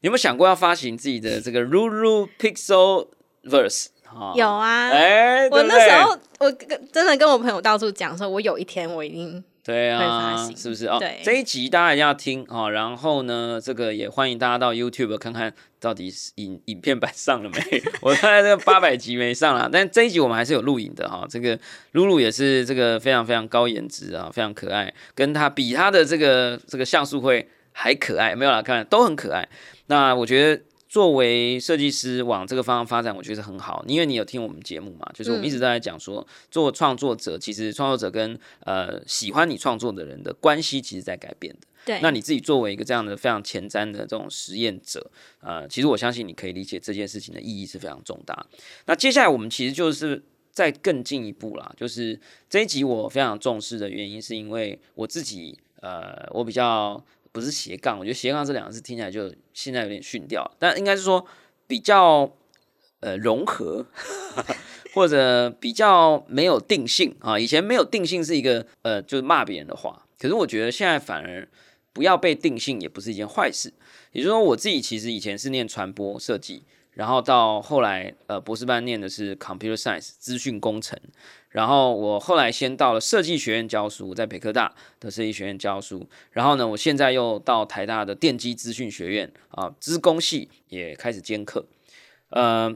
[0.00, 3.08] 你有没有想过要发行自己的这个 Ruru Pixel
[3.44, 3.86] Verse？
[4.04, 10.98] 啊有啊，哎、我那时候我跟真的跟我朋友到处讲说，我有一天我一定对啊是不是哦？
[10.98, 12.70] 对这一集大家一定要听哦。
[12.70, 17.82] 然后呢，这个也欢迎大家到 YouTube 看看到底是影影片版上了没。
[18.02, 21.58] 我看这个八百集没上啦，但这一集我们还是有录影的哈、这个
[21.92, 29.48] 露露也是这个非常非常高颜值啊，非常可爱，跟她比她的这个这个像素会还可爱，没有啦，看都很可爱。
[29.86, 30.62] 那我觉得。
[30.90, 41.68] 作为设计师往这个方向发展，我觉得很好，因为你有听我们节目嘛，就是我们一直都在讲说，做创作者其实创作者跟呃喜欢你创作的人的关系，其实在改变的。
[41.84, 42.00] 对。
[42.02, 45.08] 那你自己作为一个这样的非常前瞻的这种实验者，
[45.40, 48.44] 呃，其实我相信你可以理解这件事情的意义是非常重大。
[48.86, 57.00] 那接下来我们其实就是再更进一步啦，就是这一集我非常重视的原因，是因为我自己呃，我比较
[57.32, 61.24] 不是斜杠，我觉得斜杠这两个字听起来就现在有点逊掉，但应该是说
[61.66, 62.36] 比较
[63.00, 63.86] 呃融合，
[64.94, 67.38] 或者比较没有定性啊。
[67.38, 71.48] 以前没有定性是一个呃，就是骂别人的话，可是我觉得现在反而
[71.92, 73.72] 不要被定性，也不是一件坏事。
[74.12, 76.64] 也就是说，我自己其实以前是念传播设计。
[76.92, 80.98] 然后到后来，呃，博士班念的是 computer science 资讯工程。
[81.50, 86.08] 然后我后来先到了设计学院教书，在北科大的设计学院教书。
[86.30, 91.66] 然后呢，我现在又到台大的电机资讯学院啊，资工系也开始兼课。
[92.28, 92.72] 呃，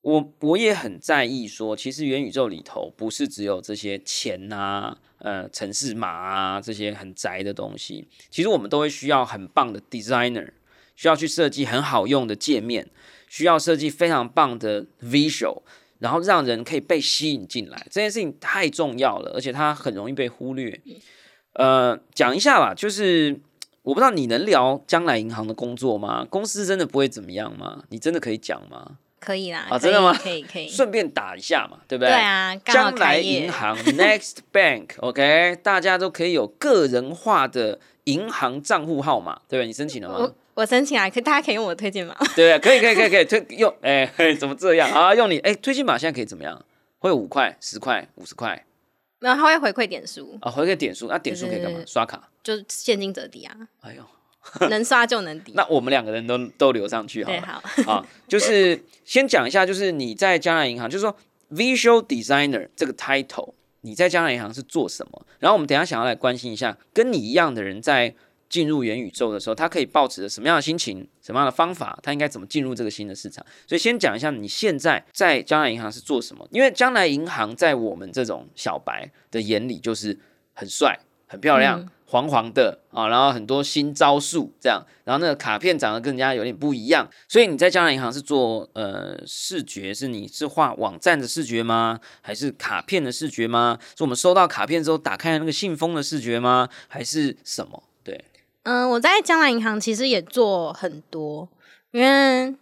[0.00, 10.48] 我我也很在意说，其实元宇宙里头不是只有这些钱啊、呃、城市码啊这些很宅的东西，其实我们都会需要很棒的 designer，
[10.96, 12.88] 需要去设计很好用的界面。
[13.26, 15.62] 需要设计非常棒的 visual，
[16.04, 20.78] 然后让人可以被吸引进来，这件事情太重要了，而且它很容易被忽略。
[21.54, 23.40] 呃，讲一下吧，就是
[23.80, 26.26] 我不知道你能聊将来银行的工作吗？
[26.28, 27.84] 公司真的不会怎么样吗？
[27.88, 28.98] 你真的可以讲吗？
[29.18, 30.12] 可以啦，啊，真的吗？
[30.12, 32.10] 可以可以，顺便打一下嘛，对不对？
[32.10, 39.66] 对啊，将来银行 Next Bank，OK，大家都可以有个人化的银行账户号码，对不对？
[39.66, 40.30] 你申请了吗？
[40.54, 42.16] 我申请啊，可大家可以用我的推荐码。
[42.36, 43.74] 对，可以，可以，可以，可以推用。
[43.82, 45.14] 哎， 怎么这样啊？
[45.14, 46.64] 用你哎，推荐码现在可以怎么样？
[46.98, 48.64] 会五块、十块、五十块？
[49.18, 51.08] 没有，他会回馈点数啊，回馈点数。
[51.08, 51.80] 那点数可以干嘛？
[51.86, 52.28] 刷卡？
[52.42, 53.56] 就是现金折抵啊。
[53.80, 54.04] 哎呦，
[54.70, 55.52] 能刷就能抵。
[55.56, 57.62] 那我们两个人都都留上去好好。
[57.84, 61.16] 好，就是先讲一下，就是你在江南银行，就是说
[61.50, 65.26] Visual Designer 这个 title，你在江南银行是做什么？
[65.40, 68.14] 然后我们等下想要来关心一下，跟你一样的人在。
[68.54, 71.98] 进入元宇宙的时候，他可以抱持着什么样的心情、什么样的方法？
[72.04, 73.44] 他应该怎么进入这个新的市场？
[73.66, 76.46] 所以先讲一下你现在在将来银行是做什么？
[76.52, 80.16] 因为将来银行在我们这种小白的眼里就是
[80.52, 87.10] 很帅、很漂亮、黄黄的啊，然后很多新招数这样，然后那个卡片长得更加有点不一样。
[87.26, 91.98] 所以你在将来银行是做呃视觉，是你是画网站的视觉吗？
[92.20, 93.76] 还是卡片的视觉吗？
[93.98, 96.68] 是我们收到卡片之后打开那个信封的视觉吗？
[96.86, 97.82] 还是什么？
[98.64, 98.72] 对。
[98.72, 101.48] 嗯，我在江南银行其实也做很多，
[101.92, 102.52] 因为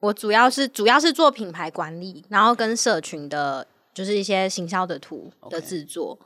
[0.00, 6.18] 我主要是主要是做品牌管理，然后跟社群的，就是一些行销的图的制作。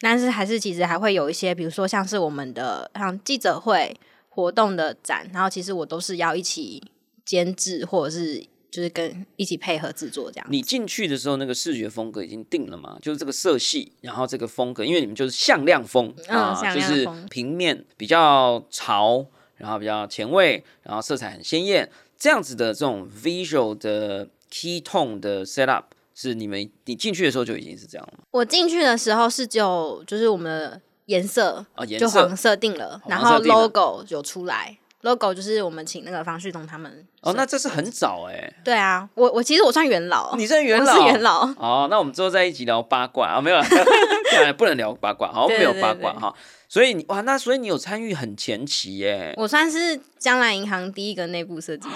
[0.00, 6.92] 但是还是其实还会有一些，比如说像是我们的像记者会活动的展，然后其实我都是要一起
[7.24, 8.51] 监制或者是。
[8.72, 10.46] 就是跟一起配合制作这样。
[10.50, 12.98] 你进去的时候，那个视觉风格已经定了嘛？
[13.02, 19.26] 就是这个色系，然后这个风格，因为你们就是向量风啊，就是平面比较潮，
[19.58, 28.24] 然后比较前卫，然后色彩很鲜艳，这样子的这种 visual 的 key tone 的 set up 是你们你进去的时候就已经是这样了。
[28.30, 34.78] 我进去的时候是就就是我们的颜色啊，就黄色定了，然后 logo 有出来。
[35.01, 38.51] logo 就是我们请那个方旭东他们哦，那这是很早哎。
[38.63, 41.41] 对啊，我我其实我算元老，你算元老，是元老。
[41.57, 43.61] 哦，那我们之后在一起聊八卦啊，没有，
[44.57, 46.33] 不能聊八卦，好像没有八卦哈。
[46.67, 49.33] 所以你哇，那所以你有参与很前期耶。
[49.37, 51.95] 我算是将来银行第一个内部设计师，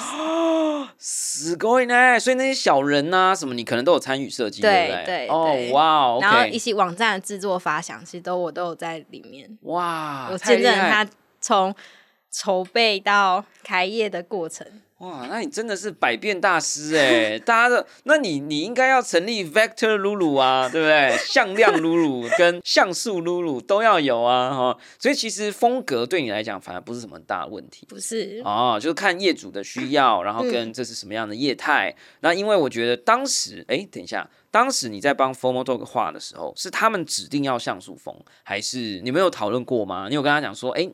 [0.97, 2.19] すごいね。
[2.19, 5.27] 所以那些小人呐，什么你可能都有参与设计，对不对？
[5.27, 9.57] 哦，哇，然后一些网站的制作发想，其实都我都有在里面。
[9.63, 11.05] 哇，我见证他
[11.41, 11.75] 从。
[12.36, 14.66] 筹备到开业的过程，
[14.98, 17.38] 哇，那你真的是百变大师哎！
[17.38, 21.16] 大家的，那你你应该要成立 Vector Lulu 啊，对不对？
[21.26, 24.78] 向量 Lulu 跟像素 Lulu 都要有啊，哈。
[24.98, 31.96] 所以其实风格对你来讲反而不是什么大问题，不是哦，就是看业主的需要，然后跟这是什么样的业态。
[32.20, 40.08] 那因为我觉得当时，哎，等一下，当时你在帮 Formal Dog 画的时候，是他们指定要像素风，还是你们有讨论过吗？
[40.10, 40.86] 你有跟他讲说，哎？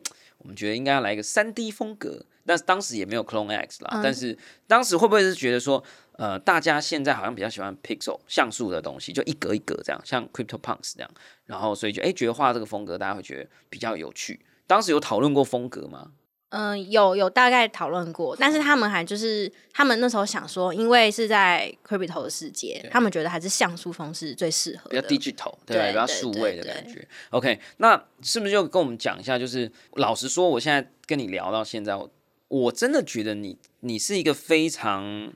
[0.43, 3.99] 我们觉得应该要来一个三 D 风格，但是当时也没有 Clone X 啦。
[4.03, 11.09] 但是当时会不会是觉得说，呃，大家现在好像比较喜欢 Pixel 像素的东西，就一格一格这样，像 Crypto Punks 这样，
[11.45, 14.45] 然后所以就哎觉得画这个风格大家会觉得比较有趣。
[14.67, 16.11] 当时有讨论过风格吗？
[16.55, 27.07] 嗯，有有大概讨论过，但是他们还就是他们那时候想说，因为是在 crypto 的世界，他们觉得还是像素风是最适合，比较 digital，对，比较数位的感觉。
[27.31, 29.39] OK，那是不是就跟我们讲一下？
[29.39, 32.07] 就是老实说，我现在跟你聊到现在，我
[32.49, 35.33] 我真的觉得你你是一个非常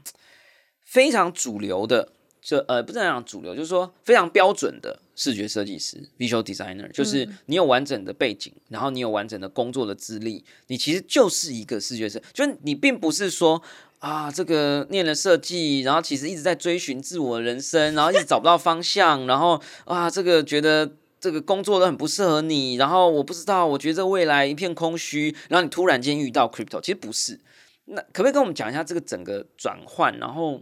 [0.83, 2.09] 非常主流的。
[2.47, 13.61] 就呃，不是讲主流，就是说非常标准的视觉设计师 （visual designer），就是你有完整的背景，然后你有完整的工作的资历，你其实就是一个视觉设，就是你并不是说
[13.99, 20.89] 啊，这个念了设计，然后其实一直在追寻自我人生，然后一直找不到方向，然后啊，这个觉得。
[21.19, 27.39] 这个工作都很不适合你，然后我不知道，我觉得这未来一片空虚，然后你突然间遇到 crypto，其实不是。
[27.85, 30.15] 那可不可以跟我们讲一下这个整个转换？
[30.19, 30.61] 然后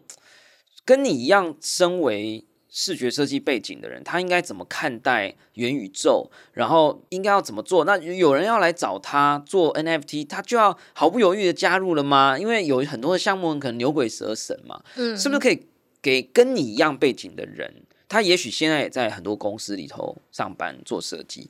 [0.86, 6.30] 跟你一样，身为视觉设计背景的人，他应该怎么看待元宇宙？
[6.54, 7.86] 然后应该要怎么做？
[7.86, 12.38] 那有人要来找他做 NFT，他就要毫不犹豫的加入了吗？
[12.38, 15.66] 因为有很多的项目可能牛鬼蛇神嘛，嗯，是不是可以
[16.02, 17.84] 给跟你一样背景的人？
[18.08, 21.50] 他也许现在也在很多公司里头上班做设计，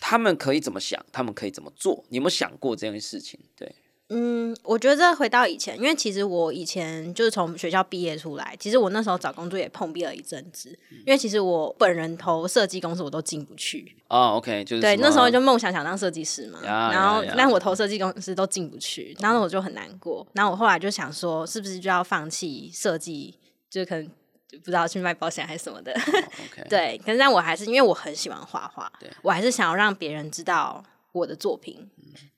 [0.00, 1.04] 他们可以怎么想？
[1.12, 2.04] 他们可以怎么做？
[2.08, 3.38] 你有没有想过这件事情？
[3.54, 3.72] 对。
[4.10, 10.70] 嗯，我觉得回到以前，因为其实我以前就是从学校毕业出来，其实我那时候找工作也碰壁了一阵子，
[11.04, 13.94] 因为其实我本人投设计公司我都进不去。
[14.08, 20.26] 哦，OK，就是对，那时候就梦想想当设计师嘛，呀然后但我投设计公司都进不去，然后我就很难过。
[20.32, 23.34] 然后我后来就想说，是不是就要放弃设计，
[23.68, 24.06] 就可能
[24.48, 25.94] 就不知道去卖保险还是什么的。
[26.70, 31.88] 对，可是但我还是因为我很喜欢画画对，我还是想要让别人知道我的作品。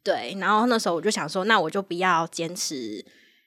[0.03, 3.05] 对，然后那时候我就想说，那我就不要坚持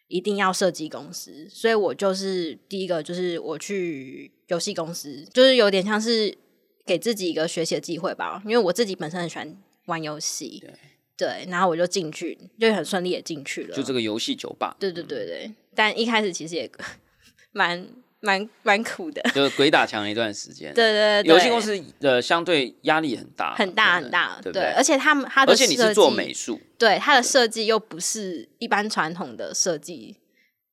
[0.07, 6.37] 一定要设计公司，所以我就是第一个就是我去游戏公司，就是有点像是
[6.85, 10.73] 给自己一个学习的机会吧，因为我自己本身很喜欢玩游戏，对。
[11.15, 16.69] 对，然后我就进去，就很顺利也进去了，就这个游戏酒吧，对对对对，但一开始其实也
[17.53, 17.87] 蛮
[18.23, 20.71] 蛮蛮苦的，就是鬼打墙一段时间。
[20.75, 24.71] 对对对，游戏公司的相对压力很大，很大很大，对？
[24.77, 30.15] 而且他们他的而且你是做美术，对他的设计又不是一般传统的设计，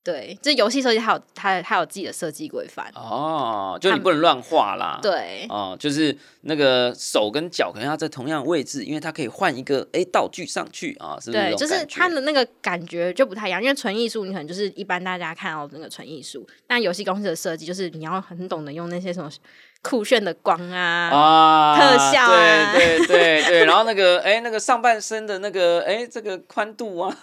[0.03, 4.99] 对，这游戏设计还有它它有自己的设计规范，哦，就你不能乱画啦。。
[5.03, 11.85] 对哦，就是那个手跟脚可能要在同样的位置，因为它可以换一个哎道具上去啊，是不是这对，就是？
[11.87, 19.31] 它的那个感觉就不太一样，因为纯艺术你可能就是一般大家看到的那个纯艺术，但游戏公司的设计就是你要很懂得用那些什么
[19.83, 27.17] 酷炫的光啊，啊，特效啊对对对对， 然后那个哎，那个上半身的那个哎，这个宽度啊，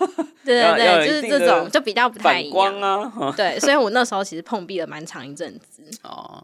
[0.43, 2.52] 对 对对，就是这种就比较不太一样。
[2.52, 5.84] 光啊，哈 对，所以我那时候其实碰壁了蛮长一阵子。
[6.04, 6.43] 哦，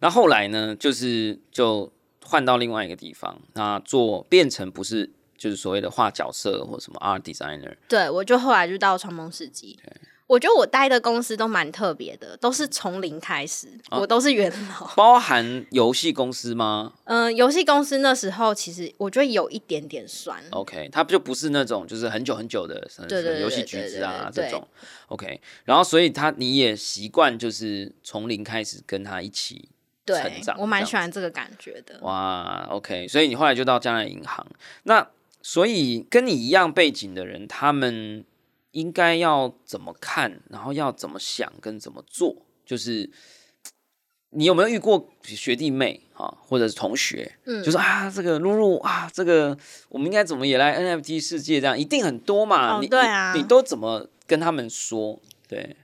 [0.00, 1.90] 那后来呢，就是就
[2.24, 9.78] 换到另外一个地方，那做变成不是就是所谓的画角色或什么 art designer，对，我就后来就到创梦世纪。
[10.26, 14.86] 我觉得我待的公司都蛮特别的，都是从零开始，哦我都是元老。
[14.96, 20.42] 包含游戏公司吗嗯、游戏公司那时候其实我觉得有一点点酸。
[20.50, 22.88] ？OK，它就不是那种就是很久很久的
[23.40, 24.66] 游戏橘子啊这种。
[25.08, 29.68] OK，然后所以他你也习惯就是从零开始跟他一起
[30.06, 31.98] 成对长，我蛮喜欢这个感觉的。
[32.00, 34.46] 哇，OK，所以你后来就到将来银行。
[34.84, 35.06] 那
[35.42, 38.24] 所以跟你一样背景的人，他们
[38.74, 42.36] 应该要怎么看，然后要怎么想跟怎么做？
[42.66, 43.08] 就是
[44.30, 49.56] 你有没有遇过学弟妹啊，或者是同学，嗯就说啊，这个露露啊，这个
[49.88, 51.60] 我们应该怎么也来 NFT 世界？
[51.60, 52.76] 这样一定很多嘛？
[52.76, 55.20] 哦你对啊你你都怎么跟他们说？
[55.48, 55.76] 对，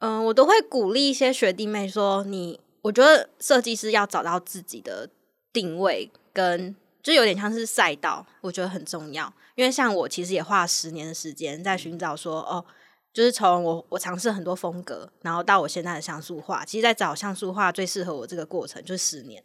[0.00, 5.08] 嗯、我都会鼓励一些学弟妹说，你我觉得设计师要找到自己的
[5.52, 6.76] 定位跟。
[7.02, 9.32] 就有点像是赛道，我觉得很重要。
[9.54, 12.64] 因为像我其实也花了十年的时间在寻找说，哦，
[13.12, 16.64] 就是从我我尝试很多风格，然后到我现在的像素画。
[16.64, 19.42] 其实，在找像素画最适合我这个过程就是十年。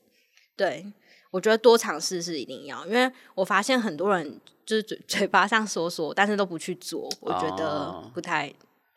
[0.55, 0.85] 对
[1.31, 8.53] 我觉得多尝试是一定要，因为我发现很多人就是嘴嘴巴上说说，但是都不去做，我觉得哦不太，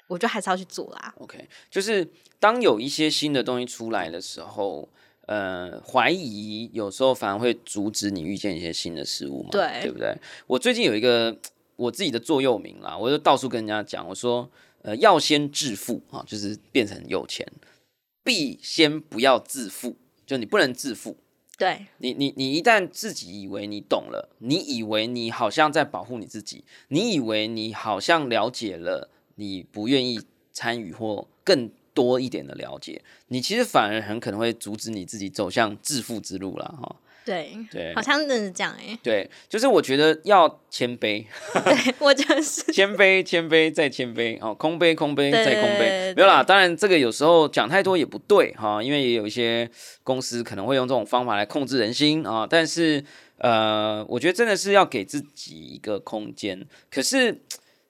[0.07, 1.13] 我觉得还是要去做啦。
[1.19, 4.89] OK，就是当有一些新的东西出来的时候，
[5.29, 10.17] 呃，怀疑有时候反而会阻止你遇见一些新的事物嘛，对对不对？
[10.47, 11.37] 我最近有一个
[11.77, 17.47] 我自己的座右铭啦，我就到处跟人家讲，我说，呃，要先致富啊，就是变成有钱，
[18.25, 21.19] 必先不要自负，就你不能自负。
[21.59, 30.21] 对你你你一旦自己以为你懂了，你以为你好像在保护你自己，你以为你好像了解了，你不愿意
[30.53, 36.95] 参与或更多一点的了解，你其实反而很可能会阻止你自己走向致富之路了哈。
[37.25, 46.43] 对，对好像真的是这样哎、对，就是我觉得要谦卑，对 我就是谦卑，谦卑再谦卑，哦，空杯，空杯再空杯对，没有啦。
[46.43, 49.69] 当然，这个有时候讲太多也不对哈，因为也有一些
[50.05, 52.47] 公司可能会用这种方法来控制人心啊。
[52.49, 53.05] 但是，
[53.37, 56.67] 呃，我觉得真的是要给自己一个空间。
[56.91, 57.43] 可是，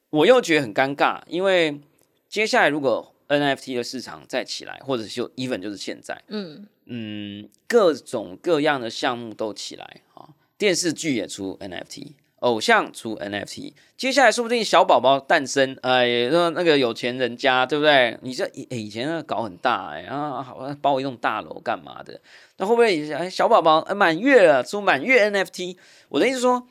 [0.09, 1.79] 我又觉得很尴尬，因为
[2.27, 18.17] 接下来如果 NFT 的市场再起来，或者就 even 就是现在，嗯，嗯，各种各样的项目都起来啊，电视剧也出 NFT 偶像出 NFT，接下来说不定小宝宝诞生，哎，那那个有钱人家，对不对？
[18.21, 22.19] 你这以、哎以前那搞很大，哎啊，好包一栋大楼干嘛的？
[22.57, 25.75] 那会不会哎小宝宝哎满月了出满月 NFT？
[26.07, 26.65] 我的意思说，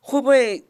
[0.00, 0.62] 会不会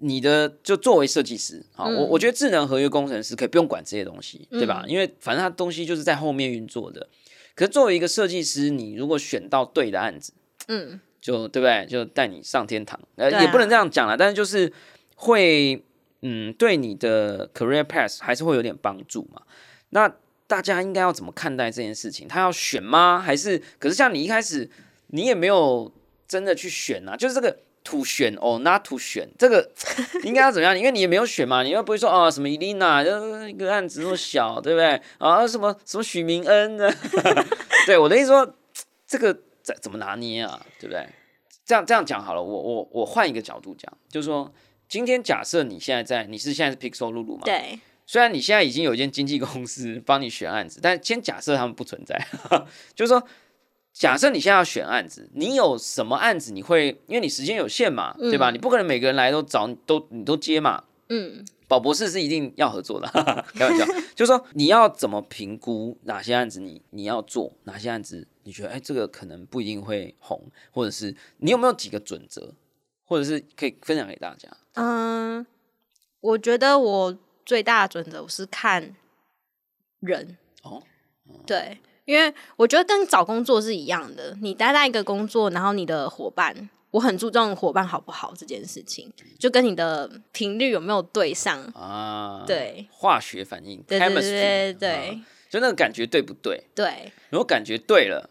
[0.00, 4.84] 你的就作为设计师啊，我我觉得智能合约工程师可以不用管这些东西，对吧？
[4.86, 7.08] 因为反正它东西就是在后面运作的。
[7.56, 10.32] 可是作为一个设计师，你如果选到对的案子，
[10.68, 11.84] 嗯，就对不对？
[11.86, 14.72] 就带你上天堂，呃，啊也不能这样讲了，但是就是
[15.16, 15.82] 会，
[16.22, 19.42] 嗯，对你的 career path 还是会有点帮助嘛。
[19.90, 20.14] 那
[20.46, 22.28] 大家应该要怎么看待这件事情？
[22.28, 23.18] 他要选吗？
[23.18, 23.60] 还是？
[23.80, 24.70] 可是像你一开始，
[25.08, 25.92] 你也没有
[26.28, 27.58] 真的去选啊，就是这个。
[27.88, 29.70] To 选哦，not to 选，这个
[30.24, 30.76] 应该要怎么样？
[30.78, 35.00] 因为你也没有选嘛，你又不会说啊什么伊丽娜，呃一个案子那么小，对不对？
[35.18, 36.92] 啊什么什么许明恩呢？
[37.86, 38.54] 对我的意思说，
[39.06, 39.32] 这个
[39.62, 40.60] 怎怎么拿捏啊？
[40.78, 41.08] 对不对？
[41.64, 44.52] 这样这样讲好了，我我我换一个角度讲，就是说，
[44.88, 47.42] 今天假设你现在在，你是现在是 Pixel 露露嘛？。
[47.44, 52.18] 对，虽然你现在已经有一间经纪公司帮你选案子，但先假设他们不存在，
[52.94, 53.22] 就是说，
[53.92, 58.50] 假设你现在要选案子，你有什么案子你会，因为你时间有限嘛，对吧？
[58.50, 60.84] 你不可能每个人来都找你都你都接嘛。
[61.08, 63.08] 嗯，宝博士是一定要合作的，
[63.54, 63.84] 开玩笑，
[64.14, 72.54] 就是说你要怎么评估哪些案子你你要做，哪些案子你觉得哎这个可能不一定会红，或者是你有没有几个准则，
[73.04, 74.48] 或者是可以分享给大家？
[74.74, 75.46] 嗯，
[76.20, 78.94] 我觉得我最大的准则我是看
[80.00, 80.82] 人哦，
[81.46, 81.78] 对，
[82.08, 96.64] 因为我觉得跟找工作是一样的，你待在一个工作，然后你的伙伴，我很注重伙伴好不好这件事情，就跟你的频率有没有对上，啊，，对，化学反应对对对对就那个感觉对不对？
[96.74, 98.30] 对如果感觉对了，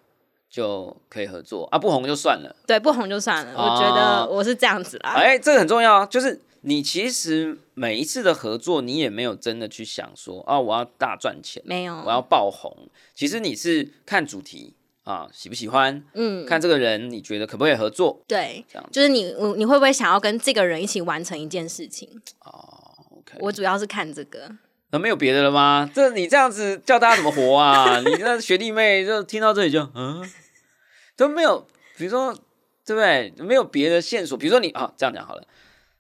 [0.50, 2.56] 就可以合作啊，不红就算了。
[2.66, 11.64] 对，不红就算了，我觉啊得我是这样子啦，哎，这个很重要啊，就是你其实每一次的合作，你也没有真的去想说啊，我要大赚钱。
[11.66, 12.90] 没有，我要爆红。
[13.16, 18.22] 其实你是看主题啊，喜不喜欢，嗯，看这个人，你觉得可不可以合作？
[18.28, 22.22] 对这样，就是你你会不会想要跟这个人一起完成一件事情？
[22.42, 24.52] 哦，OK，我主要是看这个，
[24.92, 25.90] 那没有别的了吗？
[25.96, 28.02] 这你这样子叫大家怎么活啊？
[28.02, 30.30] 你那学弟妹就听到这里就嗯，
[31.16, 31.66] 都没有，
[31.98, 32.34] 比如说
[32.86, 33.34] 对不对？
[33.38, 35.48] 没有别的线索，比如说你啊，这样讲好了，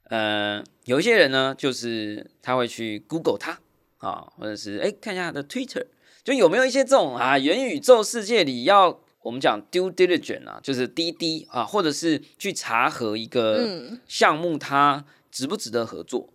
[0.09, 3.59] 呃，有一些人呢，就是他会去 Google 他
[3.97, 5.85] 啊，或者是哎看一下他的 Twitter，
[6.23, 16.29] 就有没有一些这种啊元宇宙世界里要我们讲 due diligence 啊，就是滴滴啊，或者是去查核一个嗯项目它值不值得合作。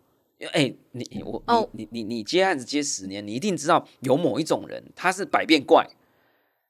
[0.52, 5.88] 哎、你你我你你你接案子接十年，你一定知道有某一种人他是百变怪，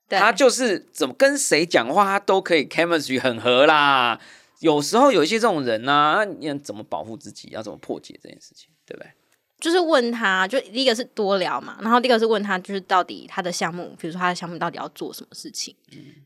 [0.08, 4.20] 他就是怎么跟谁讲话，他都可以 chemistry 很合啦。
[4.62, 7.48] 有时候有一些这种人呢、那你怎么保护自己？
[7.50, 9.10] 要怎么破解这件事情，对不对？
[9.58, 15.74] 就是问他，就第一个是多聊嘛，然后第二个是问他，就是到底他的项目，比如说他的项目到底要做什么事情，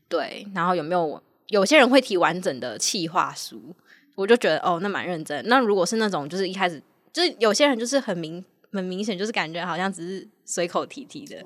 [0.07, 3.75] 对，然后有没有有些人会提完整的企划书，
[4.15, 5.43] 我就觉得哦，那蛮认真。
[5.47, 6.81] 那如果是那种就是一开始
[7.11, 11.43] 就是有些人就是很明很明显就是感觉好像只是随口提提的，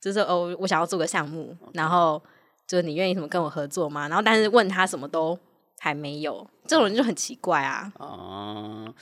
[0.00, 2.22] 就是哦，我想要做个项目，然后
[2.66, 4.08] 就是你愿意什么跟我合作吗？
[4.08, 5.38] 然后但是问他什么都
[5.82, 7.90] 还没有，这种人就很奇怪啊。
[7.96, 8.94] 啊，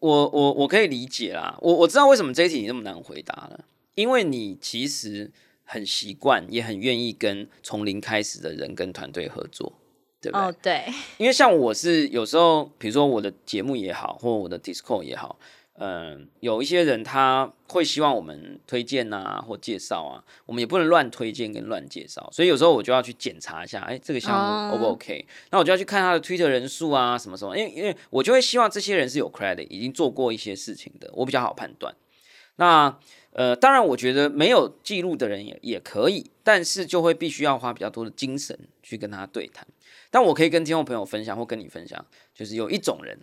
[0.00, 5.30] 我我我可以理解啦，我我知道为什么这一题你那么难回答了，因为你其实
[5.62, 9.74] 很习惯，也很愿意跟从零开始的人跟团队合作，
[10.20, 10.44] 对不对？
[10.44, 10.84] 哦，对，
[11.18, 15.38] 因为像我是有时候，比如说我的节目也好，或我的 Discord 也好，
[15.84, 31.92] 嗯，有一些人他会希望我们推荐啊或介绍啊，我们也不能乱推荐跟乱介绍，所以有时候我就要去检查一下，哎，这个项目 O 不哦 OK？、那我就要去看他的 Twitter 人数啊，什么什么，因为因为我就会希望这些人是有 credit，已经做过一些事情的，我比较好判断。
[32.56, 32.96] 那
[33.32, 39.66] 呃，当然，我觉得没有记录的人也也可以，但是就会必须要花比较多的精神去跟他对谈。
[40.10, 43.18] 但我可以跟听众朋友分享，或跟你分享，就是有一种人，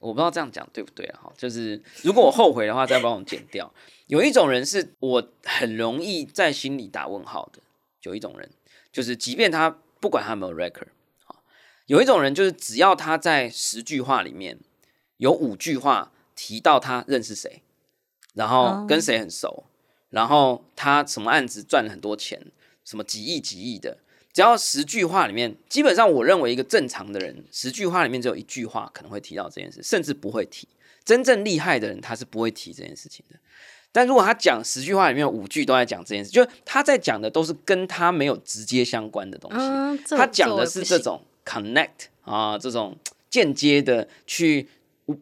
[0.00, 1.20] 我不知道这样讲对不对啊？
[1.22, 3.72] 哈，就是如果我后悔的话，再帮我剪掉。
[4.06, 7.60] 有一种人是我很容易在心里打问号的，
[8.02, 8.50] 有一种人
[8.90, 10.88] 就是，即便他不管他有没有 record
[11.26, 11.36] 啊，
[11.86, 14.58] 有一种人就是只要他在十句话里面
[15.18, 17.62] 有五句话提到他认识谁，
[18.34, 19.64] 然后跟谁很熟，
[20.08, 22.50] 然后他什么案子赚了很多钱，
[22.84, 23.98] 什么几亿几亿的，
[24.32, 30.68] 只要十句话里面，基本上我认为一个正常的人，十句话里面只有一句话可能会提到这件事，甚至不会提。
[31.04, 33.36] 真正厉害的人，他是不会提这件事情的。
[33.90, 39.58] 但如果他讲十句话里面有五句都在讲这件事，就是他在讲的都是跟他没有直接相关的东西。
[39.58, 42.96] 嗯，他讲的是这种 connect 啊，这种
[43.28, 44.68] 间接的去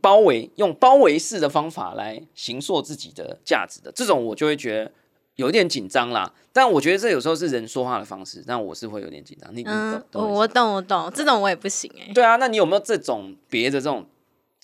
[0.02, 4.92] 包围，用包围式的方法来形塑自己的价值的，这种我就会觉得
[5.38, 6.32] 有一点紧张啦。
[6.52, 9.48] 但我觉得这有时候是人说话的方式，但我是会有点紧张。
[9.54, 14.04] 你你嗯懂，我懂我懂，这种我也不行哎、对啊，那你有没有这种别的这种？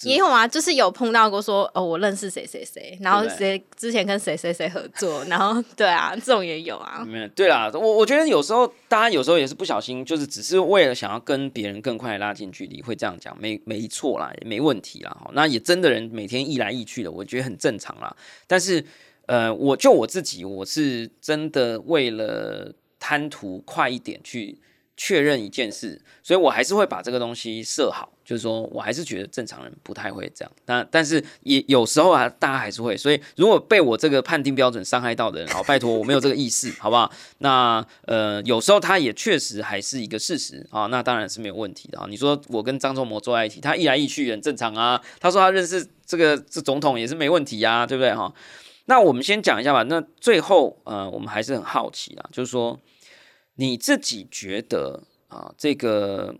[0.03, 7.05] 也有啊，就是有碰到过说哦，我认识谁谁谁，然后谁之前跟谁谁谁合作， 然后对啊，这种也有啊。
[7.07, 15.11] 没有，对啦，我我觉得有时候大家有时候也是不小心，就是只是为了想要跟别人更快地拉近距离，会这样讲，没没错啦，也没问题啦。
[15.13, 18.15] 哈那也真的人每天一来一去的，我觉得很正常啦。
[18.49, 18.85] 但是
[19.27, 24.59] 呃，我就我自己，我是真的为了贪图快一点去
[24.97, 30.53] 确认一件事，所以我还是会把这个东西设好，就是说我还是觉得正常人不太会这样。
[30.67, 37.11] 那但是也有时候啊，大家还是会，所以如果被我这个判定标准伤害到的人，好，拜托我没有这个意识，好不好？
[37.39, 42.07] 那呃，有时候他也确实还是一个事实啊，那当然是没有问题的啊。
[42.09, 45.03] 你说我跟张忠谋坐在一起，他一来一去很正常啊。
[45.19, 48.33] 他说他认识这个这总统也是没问题呀、对不对哈？
[48.87, 49.83] 那我们先讲一下吧。
[49.85, 52.81] 那最后呃，我们还是很好奇啊，就是说
[53.55, 56.37] 你自己觉得啊、这个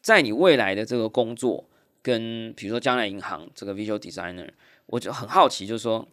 [0.00, 1.68] 在你未来的这个工作
[2.02, 4.48] 跟比如说将来银行这个 visual designer，
[4.86, 6.08] 我就很好奇，就是说，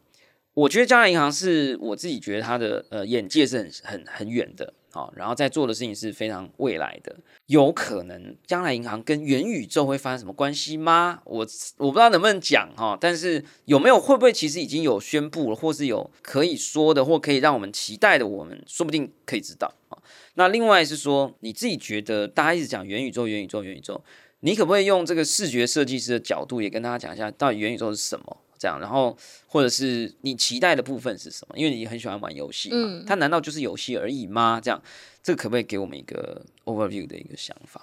[0.54, 7.16] 我觉得将来银行是我自己觉得它的呃眼界是很很很远的好、然后在做的事情是非常未来的，
[7.46, 11.20] 有可能将来银行跟元宇宙会发生什么关系吗？
[11.24, 19.98] 我我不知道能不能讲哈、但是有没有会不会其实已经有宣布了，或是有可以说的，或可以让我们期待的，我们说不定可以知道啊。
[20.34, 24.02] 那另外是说，你自己觉得大家一直讲元宇宙、元宇宙、元宇宙，
[24.40, 28.36] 你可不可以用这个视觉设计师的角度，也跟大家讲一下，到底元宇宙是什么？
[28.60, 31.56] 这样，然后或者是你期待的部分是什么？
[31.56, 34.60] 因为你很喜欢玩游戏嘛，嗯它难道就是游戏而已吗？
[34.62, 34.80] 这样，
[35.22, 37.80] 这个可不可以给我们一个 overview 的一个想法？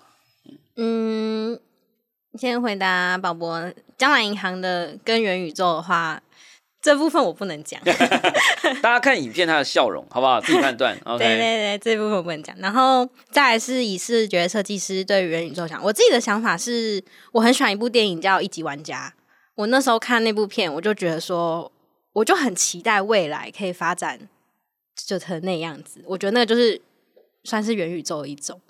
[0.76, 1.60] 嗯，
[2.36, 6.22] 先回答宝博，将来银行的跟元宇宙的话，
[6.80, 7.82] 这部分我不能讲。
[8.84, 10.40] 大家看影片他的笑容，好不好？
[10.40, 10.96] 自己判断。
[11.18, 12.56] 对对对，这部分我不能讲。
[12.60, 19.12] 然后再来是以视觉设计师对元宇宙想，我自己的想法是，我很喜欢一部电影叫《一级玩家》。
[19.58, 21.72] 我那时候看那部片，我就觉得说，
[22.14, 24.30] 我就很期待未来可以发展
[24.96, 26.00] 就成那样子。
[26.06, 26.80] 我觉得那个就是
[27.44, 28.62] 算是元宇宙的一种，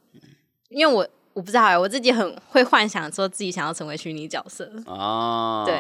[0.70, 4.72] 因为我我不知道哎、我自己很会幻想说自己想要成为虚拟角色。
[4.86, 5.78] 啊，对，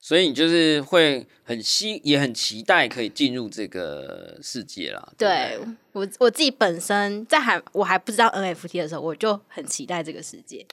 [0.00, 5.12] 所以你就是会很希，也很期待可以进入这个世界啦。
[5.16, 5.60] 对
[5.92, 10.66] 我我自己本身在还我还不知道 NFT 的时候，我就很期待这个世界。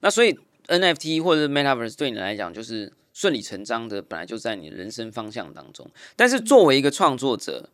[0.00, 0.38] 那所以
[0.68, 5.90] NFT 或者是 Metaverse 对你来讲，就是顺理成章的，本来就在你人生方向当中。
[6.16, 7.70] 但是作为一个创作者，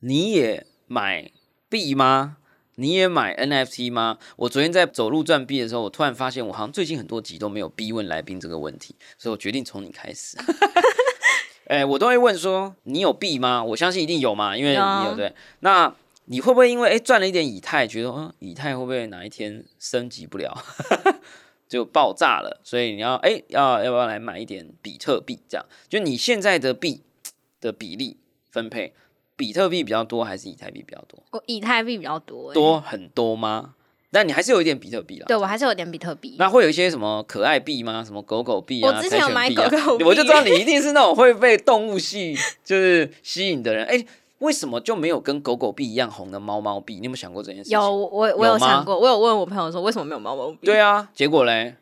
[0.00, 1.30] 你也买
[1.68, 2.38] 币吗？
[2.76, 4.18] 你也买 NFT 吗？
[4.36, 10.38] 我昨天在走路赚币的时候，我突然发现，我好像最近很多集都没有逼问来宾这个问题，所以我决定从你开始。
[11.68, 13.62] 哎、我都会问说，你有币吗？
[13.62, 15.34] 我相信一定有嘛，因为你有对。
[15.60, 20.64] 那你会不会因为哎赚了一点以太，觉得嗯以太会不会哪一天升级不了？
[21.70, 25.38] 就爆炸了，所以你要哎、要要不要来买一点比特币？
[25.48, 27.02] 这样，就你现在的币
[27.60, 28.16] 的比例
[28.50, 28.92] 分配，
[29.36, 31.22] 比特币比较多还是以太币比较多？
[31.30, 33.76] 我以太币比较多、欸，多很多吗？
[34.10, 35.26] 但你还是有一点比特币啦。
[35.28, 36.34] 对我还是有点比特币。
[36.36, 38.02] 那会有一些什么可爱币吗？
[38.04, 38.88] 什么狗狗币啊？
[38.88, 43.86] 我之前有买狗狗币我就知道你一定是那种会被动物系就是吸引的人。
[43.86, 44.04] 哎、
[44.40, 46.96] 为什么就没有跟狗狗币一样红的猫猫币？
[46.96, 47.78] 你有没有想过这件事情？
[47.78, 50.58] 有我我有想过，我有问我朋友说为什么没有猫猫币？
[50.66, 51.76] 对啊，结果嘞，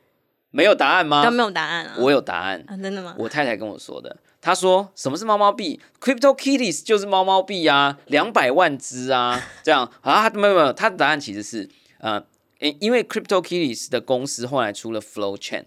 [0.50, 1.30] 没有答案吗都？
[1.30, 1.94] 没有答案啊。
[1.98, 2.64] 我有答案。
[2.68, 3.14] 啊，真的吗？
[3.18, 11.68] 我太太跟我说的，她说什么是猫猫币？Crypto Kitties 就是猫猫币啊，两百万只啊， 这样啊，没有没有，她的答案其实是
[12.00, 12.22] 呃，
[12.59, 15.64] 因因为 Crypto Kitties 的公司后来出了 Flow Chain，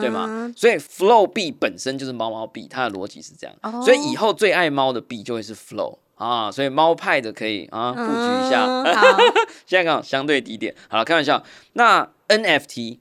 [0.00, 0.26] 对吗？
[0.28, 0.54] 嗯？
[0.56, 8.66] 所以 Flow 币本身就是猫猫币，它的逻辑是这样，哦所以以后最爱猫的币就会是 Flow 啊，所以猫派的可以啊布局一下。
[8.66, 8.84] 嗯，
[9.64, 11.42] 现在刚好相对低点，好了，开玩笑。
[11.72, 12.98] 那 NFT，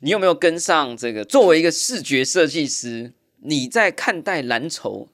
[0.00, 1.24] 你有没有跟上这个？
[1.24, 3.12] 作为一个视觉设计师，
[3.42, 5.08] 你在看待蓝筹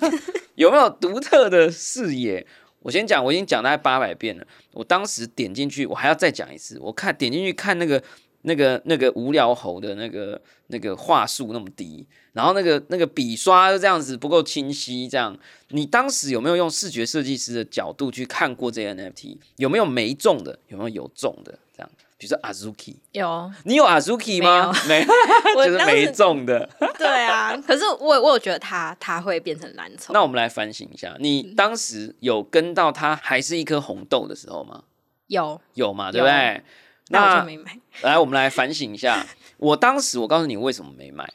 [0.56, 2.46] 有没有独特的视野？
[2.80, 4.46] 我先讲，我已经讲大概八百遍了。
[4.74, 6.78] 我当时点进去，我还要再讲一次。
[6.80, 8.02] 我看点进去看那个、
[8.42, 15.36] 那个、那个无聊猴的那个、那个话术那么低，然后那个、那个笔刷就这样子不够清晰，这样。
[15.70, 19.36] 你当时有没有用视觉设计师的角度去看过这些 NFT？
[19.56, 20.58] 有没有没中的？
[20.68, 21.58] 有没有有中的？
[21.76, 24.72] 这样，比如说 Azuki，有你有 Azuki 吗？
[24.88, 25.00] 没，
[25.56, 26.68] 有 就是没中的。
[26.98, 27.56] 对啊。
[27.66, 30.12] 可是我我有觉得它它会变成蓝筹。
[30.12, 34.84] 那我们来反省一下，你当时有跟到它还是一颗红豆的时候吗？
[35.26, 36.62] 有有嘛，对不对？
[37.10, 37.78] 那我就没买。
[38.02, 39.26] 来，我们来反省一下。
[39.56, 41.28] 我当时我告诉你为什么没买，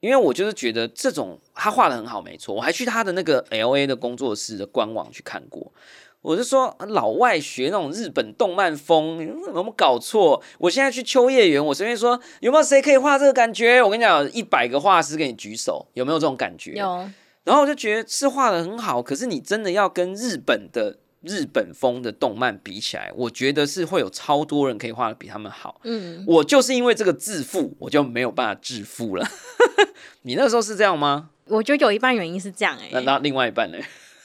[0.00, 2.54] 因为我就是觉得这种他画的很好，没错。
[2.54, 5.72] 我还去他的那个 L A 的工作室的官网去看过。
[6.22, 10.42] 我是说，老外学那种日本动漫风，你有没有搞错？
[10.58, 13.82] 我现在去秋叶原，我随便说有没有谁可以画这个感觉？
[13.82, 16.72] 我跟你讲，一百个画师给你举手，有没有这种感觉？
[16.72, 17.08] 有，
[17.44, 25.80] 然后我就觉得是画的很好，可是你真的要跟日本的日本风的动漫比起来，我觉得是会有超多人可以画的比他们好。
[25.84, 29.26] 嗯，我就是因为这个自负，我就没有办法致富了。
[30.22, 31.30] 你那时候是这样吗？
[31.46, 33.78] 我觉得有一半原因是这样哎、那那另外一半呢？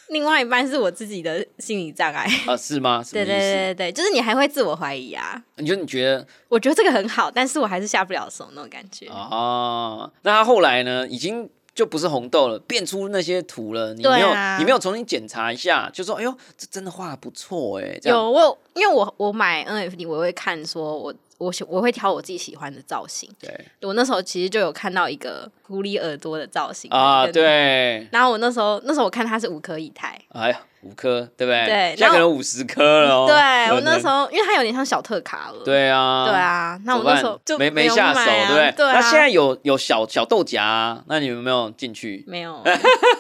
[0.10, 2.28] 另外一半是我自己的心理障碍。
[2.46, 3.04] 啊，是吗？
[3.12, 3.32] 对意思？
[3.32, 5.42] 对对对，就是你还会自我怀疑啊。
[5.56, 9.08] 你就你觉得我觉得这个很好，但是我还是下不了手那种感觉。
[9.08, 11.08] 哦，那他后来呢？
[11.08, 13.94] 已经就不是红豆了，变出那些图了。
[13.94, 23.30] 你没有，啊你没有重新检查一下，就说哎呦，这真的画的不错哎，有我有，因为我我买 NFT，我会看说我我喜我会挑我自己喜欢的造型。
[23.42, 31.66] 对我那时候其实就有看到一个狐狸耳朵的造型啊，对，然后我那时候那时候我看它是五颗以太，哎呀，五颗，对不对？
[31.66, 33.26] 对现在可能五十颗了哦。
[33.28, 35.64] 对我那时候因为它有点像小特卡了。
[35.66, 38.72] 对啊，对啊，那我那时候就没没下手，对不对？
[38.78, 42.24] 对啊，那现在有有小小豆荚啊，那你有没有进去？
[42.28, 42.64] 没有？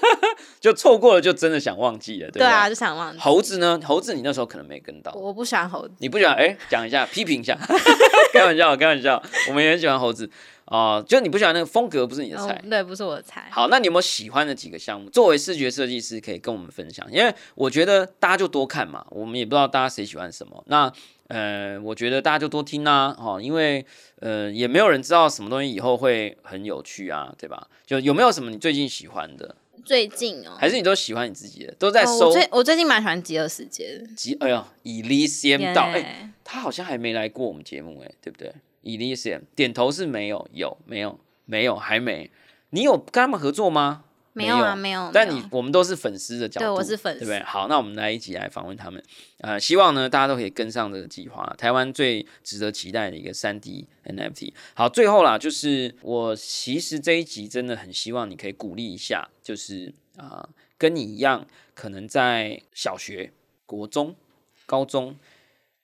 [0.62, 3.20] 就错过了，就真的想忘记了，对不对啊，就想忘记。
[3.20, 3.80] 猴子呢？
[3.84, 6.36] 猴子你那时候可能没跟到，我不喜欢猴子，你不喜欢？
[6.36, 7.58] 哎，讲一下，批评一下，
[8.34, 10.30] 开玩笑，开玩笑，我们也很喜欢猴子
[10.66, 12.54] 啊、就你不喜欢那个风格，不是你的菜。
[12.54, 13.48] 哦对，不是我的菜。
[13.52, 15.10] 好，那你有没有喜欢的几个项目？
[15.12, 20.64] 作为视觉设计师，可以跟我们分享，因为我觉得大家就多看嘛，我们也不知道大家谁喜欢什么。
[20.68, 20.92] 那
[21.28, 23.86] 呃，我觉得大家就多听啊，哦，因为
[24.20, 27.68] 呃，也没有人知道什么东西以后会很有趣啊，对吧？
[27.86, 34.08] 就有没有什么你最近喜欢的，最近哦，还是你都喜欢你自己的，都在哦收我最我最近蛮喜欢极乐世界的。
[34.16, 34.36] 集？
[34.40, 38.52] 哎呀，Elysium 道，哎、耶他好像还没来过我们节目，哎，对不对
[38.86, 41.20] ？Elysium 点头是没有，有没有？
[41.46, 42.32] 没有，还没。
[42.70, 44.06] 你有跟他们合作吗？
[44.34, 45.12] 没有啊，没有。
[45.14, 47.44] 但你我们都是粉丝的角度，对我是粉丝对不对？
[47.46, 49.02] 好，那我们来一起来访问他们。
[49.38, 54.54] 呃，希望呢大家都可以跟上这个计划，台湾最值得期待的一个三 D NFT。
[54.74, 63.32] 好，最后啦，就是我其实这一集真的很希望你可以鼓励一下，就是啊、呃跟你一样，可能在小学、
[63.66, 64.16] 国中、
[64.66, 65.16] 高中。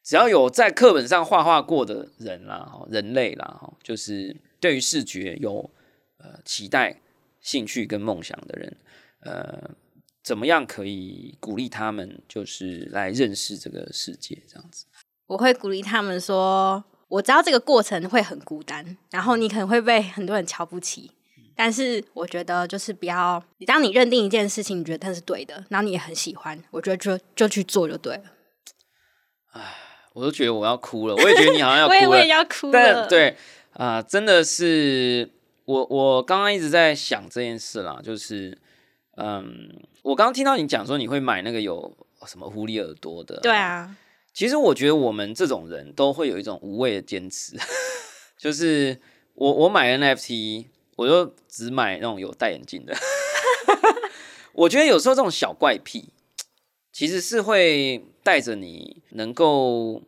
[0.02, 5.70] 只要有在课本上画画过的人啦，哈，人类啦，哈，就是对于视觉有
[6.18, 7.00] 呃期待、
[7.40, 8.76] 兴趣跟梦想的人，
[9.20, 9.70] 呃，
[10.22, 14.86] 怎么样可以鼓励他们，就是来认识这个世界，这样子。
[15.28, 21.12] 我会鼓励他们说，我知道这个过程会很孤单，然后你可能会被很多人瞧不起，
[21.54, 28.24] 但是我觉得就是不要，你当你认定一件事情，你觉得它是对的，然后你也很喜欢，我觉得就就去做就对了。
[30.12, 33.36] 我都觉得我要哭了，我也觉得你好像要我也我也哭了，要哭了，但对
[33.72, 35.30] 啊、真的是
[35.64, 38.56] 我我刚刚一直在想这件事啦，就是
[39.16, 41.90] 嗯，我刚刚听到你讲说你会买那个有
[42.26, 43.96] 什么狐狸耳朵的，对啊，
[44.34, 47.56] 其实我觉得我们这种人都会有一种无谓的坚持，
[48.36, 49.00] 就是
[49.34, 52.94] 我我买 NFT，我就只买那种有戴眼镜的。
[54.52, 56.11] 我觉得有时候这种小怪癖，
[56.92, 60.02] 其实是会带着你能够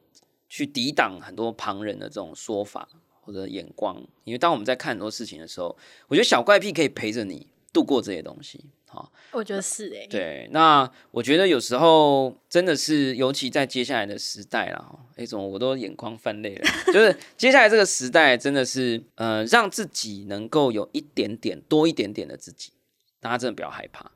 [0.48, 2.88] 去抵挡很多旁人的这种说法
[3.22, 4.00] 或者眼光。
[4.24, 5.76] 因为当我们在看很多事情的时候，
[6.08, 8.64] 我觉得小怪癖可以陪着你度过这些东西。
[8.86, 16.64] 好，我觉得是哎、对，那我觉得有时候真的是，尤其在接下来的时代啦，哈，哎，怎么我都眼眶泛泪了？
[16.94, 22.70] 就是接下来这个时代，真的是呃，让自己能够有一点点多一点点的自己，
[23.18, 24.12] 大家真的不要害怕。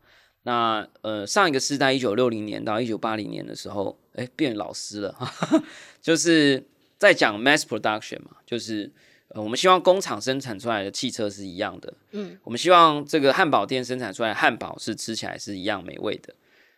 [0.49, 5.15] 那呃，上一个时代，一九六零年到一九八零年的时候，哎，变老师了，
[6.01, 6.65] 就是
[6.97, 8.91] 在讲 mass production 嘛，就是
[9.29, 16.35] 呃，我们希望工厂生产出来的汽车是一样的，嗯，我们希望这个汉堡店生产出来的汉堡是吃起来是一样美味的，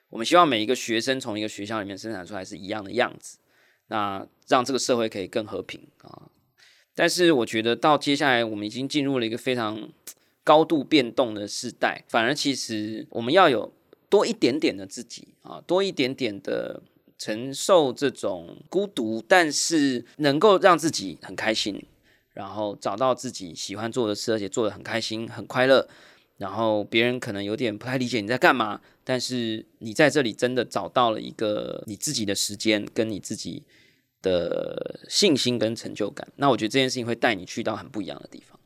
[0.09, 3.39] 我们希望每一个学生从一个学校里面生产出来是一样的样子，
[3.87, 6.23] 那让这个社会可以更和平啊。
[6.93, 9.89] 但是我觉得到接下来，我们已经进入了一个非常
[10.45, 13.73] 高度变动的时代，反而其实我们要有
[14.09, 16.83] 多一点点的自己啊，多一点点的
[17.19, 21.85] 承受这种孤独，但是能够让自己很开心，
[22.33, 25.89] 然后找到自己喜欢做的事，而且做的很开心、很快乐。
[26.39, 33.63] 然后别人可能有点不太理解你在干嘛，但是你在这里真的找到了一个你自己的时间，跟你自己
[34.23, 36.27] 的信心跟成就感。
[36.37, 38.59] 那我觉得这件事情会带你去到很不一样的地方。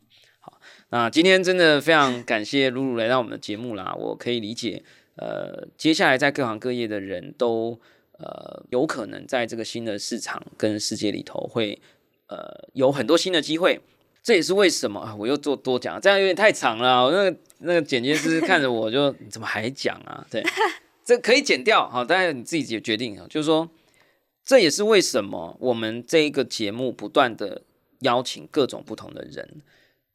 [0.95, 3.93] 那今天真的非常感谢露露来到我们的节目啦。
[3.99, 4.81] 我可以理解，
[5.17, 7.77] 呃，接下来在各行各业的人都
[8.13, 11.83] 呃有可能在这个新的市场跟世界里头会
[12.29, 13.81] 呃有很多新的机会。
[14.23, 17.11] 这也是为什么啊，我又做多讲，这样有点太长了。
[17.11, 20.25] 那个那个剪接师看着我就，怎么还讲啊？
[20.31, 20.45] 对，
[21.05, 23.27] 这可以剪掉，好，大家你自己决定啊。
[23.29, 23.69] 就是说，
[24.45, 27.63] 这也是为什么我们这一个节目不断的
[28.03, 29.61] 邀请各种不同的人，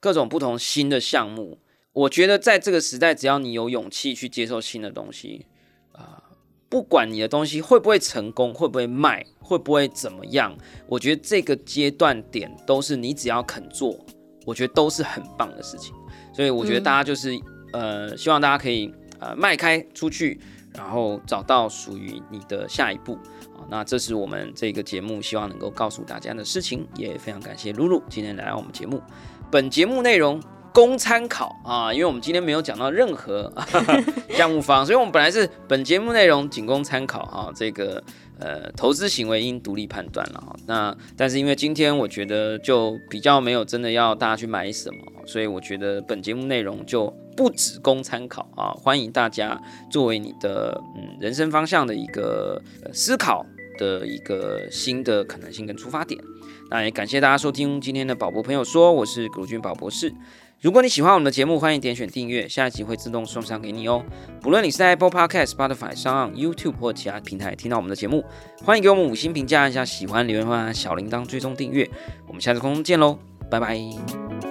[0.00, 1.58] 各种不同新的项目。
[1.92, 5.46] 我觉得在这个时代，只要你有勇气去接受新的东西
[5.92, 6.24] 啊。
[6.68, 13.98] 不管你的东西会不会成功，会不会卖，会不会怎么样，我觉得这个阶段点都是你只要肯做，
[14.46, 15.92] 我觉得都是很棒的事情。
[16.32, 17.36] 所以我觉得大家就是
[17.72, 20.40] 呃，希望大家可以呃迈开出去，
[20.72, 23.14] 然后找到属于你的下一步
[23.56, 23.66] 啊。
[23.68, 29.02] 那这是我们这个节目希望能够告诉大家的事情，也非常感谢露露今天来到我们节目。
[29.50, 30.40] 本节目内容。
[30.72, 33.52] 供参考啊，因为我们今天没有讲到任何
[34.30, 37.50] 项目方，所以我们本来是本节目内容仅供参考啊。
[37.56, 38.00] 这个
[38.38, 40.54] 呃，投资行为应独立判断了哈。
[40.68, 48.70] 那但是因为今天我觉得就比较没有真的要大家去买什么，所以我觉得本节目内容就不只供参考啊。
[48.70, 53.44] 欢迎大家作为你的嗯人生方向的一个思考
[53.76, 56.22] 的一个新的可能性跟出发点。
[56.70, 60.14] 那也感谢大家收听今天的宝博朋友说，我是古军宝博士。
[60.60, 64.04] 如果你喜欢我们的节目，欢迎点选订阅，下一集会自动送上给你哦。
[64.40, 68.24] 不论你是在 Apple Podcast、Spotify、上 YouTube 或其他平台听到我们的节目，
[68.64, 71.90] 欢迎给我们五星评价，一下喜欢留言，或小铃铛追踪订阅。
[72.28, 73.18] 我们下次空中见喽，
[73.50, 74.49] 拜拜。